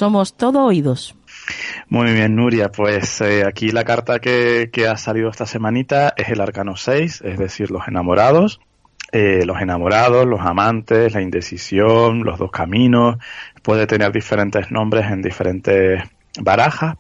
[0.08, 1.18] Somos todo oídos.
[1.89, 2.70] Muy bien, Nuria.
[2.70, 7.38] Pues eh, aquí la carta que, ha salido esta semanita es el arcano 6, es
[7.38, 8.62] decir, los enamorados.
[9.12, 13.18] Eh, los enamorados, los amantes, la indecisión, los dos caminos.
[13.64, 16.01] Puede tener diferentes nombres en diferentes
[16.39, 16.95] barajas.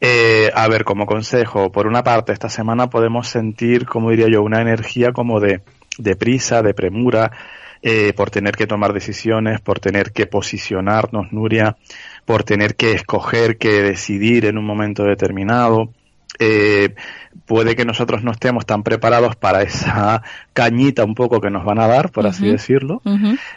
[0.00, 4.42] Eh, a ver, como consejo, por una parte, esta semana podemos sentir, como diría yo,
[4.42, 5.62] una energía como de,
[5.98, 7.32] de prisa, de premura,
[8.14, 11.78] por tener que tomar decisiones, por tener que posicionarnos, Nuria,
[12.30, 15.92] por tener que escoger, que decidir en un momento determinado.
[16.38, 16.94] Eh,
[17.44, 20.22] puede que nosotros no estemos tan preparados para esa
[20.52, 23.02] cañita un poco que nos van a dar, por así decirlo.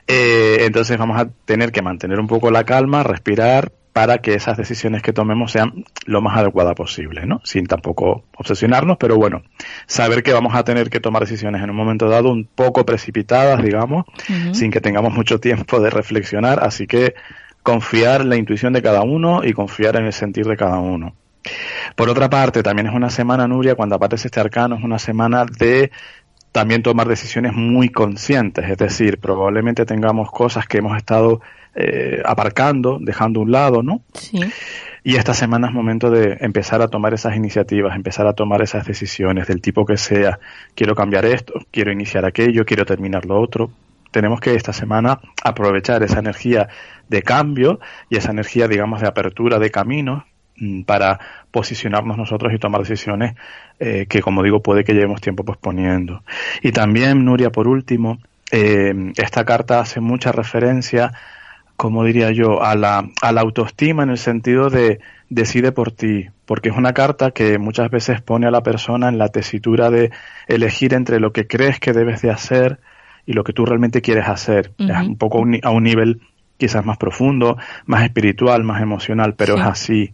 [0.07, 4.57] eh, entonces vamos a tener que mantener un poco la calma, respirar, para que esas
[4.57, 7.41] decisiones que tomemos sean lo más adecuada posible, ¿no?
[7.43, 9.43] Sin tampoco obsesionarnos, pero bueno,
[9.85, 13.61] saber que vamos a tener que tomar decisiones en un momento dado un poco precipitadas,
[13.63, 14.05] digamos,
[14.51, 17.13] sin que tengamos mucho tiempo de reflexionar, así que
[17.63, 21.15] confiar en la intuición de cada uno y confiar en el sentir de cada uno.
[21.95, 25.45] Por otra parte, también es una semana, Nuria, cuando aparece este arcano, es una semana
[25.45, 25.91] de
[26.51, 31.41] también tomar decisiones muy conscientes, es decir, probablemente tengamos cosas que hemos estado
[31.73, 34.01] eh, aparcando, dejando a un lado, ¿no?
[34.13, 34.39] Sí.
[35.03, 38.85] Y esta semana es momento de empezar a tomar esas iniciativas, empezar a tomar esas
[38.85, 40.39] decisiones del tipo que sea.
[40.75, 43.71] Quiero cambiar esto, quiero iniciar aquello, quiero terminar lo otro.
[44.13, 46.69] Tenemos que esta semana aprovechar esa energía
[47.09, 50.23] de cambio y esa energía, digamos, de apertura de caminos
[50.57, 53.33] mm, para posicionarnos nosotros y tomar decisiones
[53.79, 56.23] eh, que, como digo, puede que llevemos tiempo posponiendo.
[56.61, 58.19] Y también, Nuria, por último,
[58.51, 61.11] eh, esta carta hace mucha referencia
[61.75, 64.99] como diría yo, a la, a la autoestima en el sentido de
[65.29, 69.17] decide por ti, porque es una carta que muchas veces pone a la persona en
[69.17, 70.11] la tesitura de
[70.47, 72.79] elegir entre lo que crees que debes de hacer
[73.25, 74.71] y lo que tú realmente quieres hacer.
[74.77, 76.21] Es un poco a un nivel
[76.57, 79.61] quizás más profundo, más espiritual, más emocional, pero Sí.
[79.61, 80.13] es así.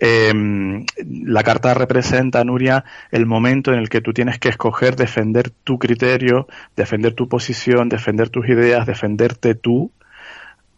[0.00, 0.84] Eh,
[1.24, 5.78] la carta representa, Nuria, el momento en el que tú tienes que escoger defender tu
[5.78, 9.90] criterio, defender tu posición, defender tus ideas, defenderte tú,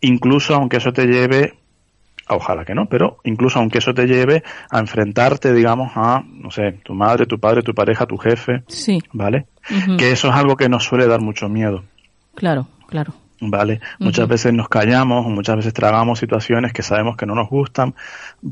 [0.00, 1.54] incluso aunque eso te lleve,
[2.28, 6.72] ojalá que no, pero incluso aunque eso te lleve a enfrentarte, digamos, a, no sé,
[6.82, 9.46] tu madre, tu padre, tu pareja, tu jefe, Sí, ¿vale?
[9.98, 11.84] Que eso es algo que nos suele dar mucho miedo.
[12.34, 13.12] claro, claro.
[13.40, 13.80] ¿vale?
[13.98, 17.94] Muchas veces nos callamos muchas veces tragamos situaciones que sabemos que no nos gustan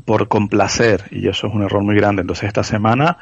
[0.05, 2.21] por complacer y eso es un error muy grande.
[2.21, 3.17] Entonces esta semana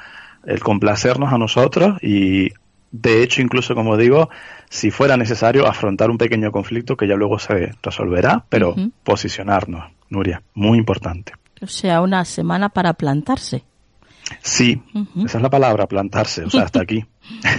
[0.45, 2.49] el complacernos a nosotros y
[2.91, 4.29] de hecho incluso como digo,
[4.69, 10.43] si fuera necesario afrontar un pequeño conflicto que ya luego se resolverá, pero posicionarnos, Nuria,
[10.53, 11.33] muy importante.
[11.61, 13.63] O sea, una semana para plantarse.
[14.41, 14.81] Sí,
[15.25, 17.05] esa es la palabra, plantarse, o sea, hasta aquí.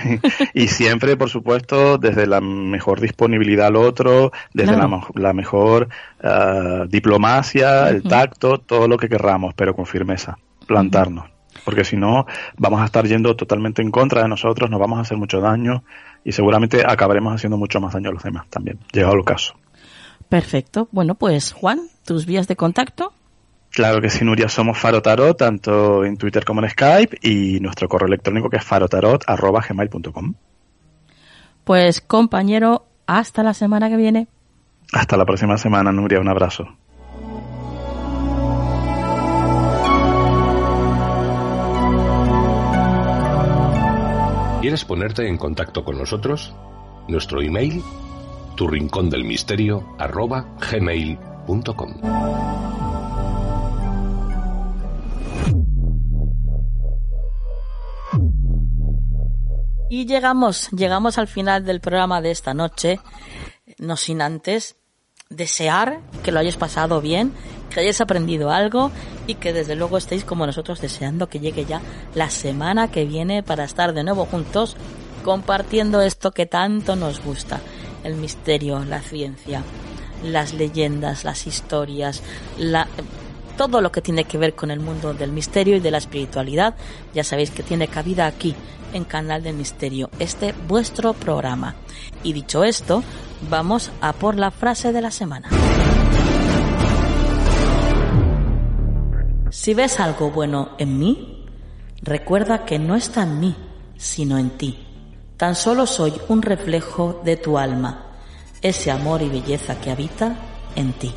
[0.55, 5.03] y siempre, por supuesto, desde la mejor disponibilidad al otro, desde Claro.
[5.15, 5.89] la, mejor
[6.23, 11.27] ah, diplomacia, el tacto, todo lo que querramos, pero con firmeza, plantarnos.
[11.65, 12.27] Porque si no,
[12.57, 15.85] vamos a estar yendo totalmente en contra de nosotros, nos vamos a hacer mucho daño
[16.25, 19.55] y seguramente acabaremos haciendo mucho más daño a los demás también, llegado el caso.
[20.33, 20.89] Perfecto.
[20.93, 23.13] Bueno, pues Juan, tus vías de contacto.
[23.69, 27.87] Claro que sí, Nuria, somos Faro Tarot, tanto en Twitter como en Skype, y nuestro
[27.87, 30.35] correo electrónico que es farotarot.gmail.com.
[31.65, 34.27] Pues compañero, hasta la semana que viene.
[34.95, 36.65] Hasta la próxima semana, Nuria, un abrazo.
[44.63, 46.55] ¿Quieres ponerte en contacto con nosotros?
[47.07, 47.83] Nuestro email,
[48.55, 51.95] tu rincón del misterio, arroba gmail.com.
[59.89, 62.99] Y llegamos, llegamos al final del programa de esta noche,
[63.79, 64.77] no sin antes
[65.29, 67.33] desear que lo hayáis pasado bien,
[67.69, 68.91] que hayáis aprendido algo
[69.27, 71.81] y que desde luego estéis como nosotros deseando que llegue ya
[72.15, 74.77] la semana que viene para estar de nuevo juntos
[75.25, 77.61] compartiendo esto que tanto nos gusta,
[78.05, 79.63] el misterio, la ciencia,
[80.25, 82.23] las leyendas, las historias,
[82.59, 82.89] la,
[83.57, 86.75] todo lo que tiene que ver con el mundo del misterio y de la espiritualidad,
[87.15, 88.55] ya sabéis que tiene cabida aquí
[88.93, 91.75] en Canal del Misterio, este vuestro programa.
[92.23, 93.03] Y dicho esto,
[93.49, 95.49] vamos a por la frase de la semana.
[99.51, 101.47] Si ves algo bueno en mí,
[102.01, 103.57] recuerda que no está en mí,
[103.97, 104.92] sino en ti.
[105.43, 108.07] Tan solo soy un reflejo de tu alma,
[108.61, 110.37] ese amor y belleza que habita
[110.77, 111.13] en ti.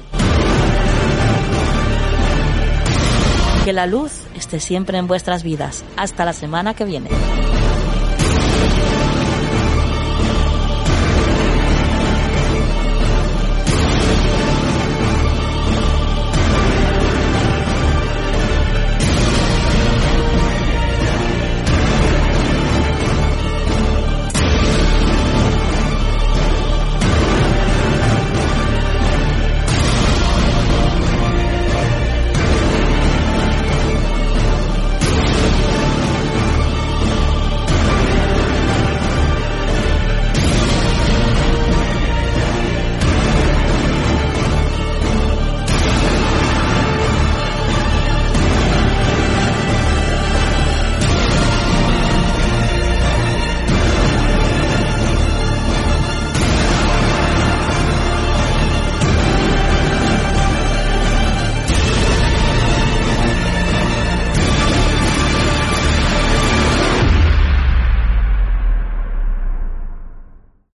[3.64, 5.86] Que la luz esté siempre en vuestras vidas.
[5.96, 7.12] Hasta la semana que viene.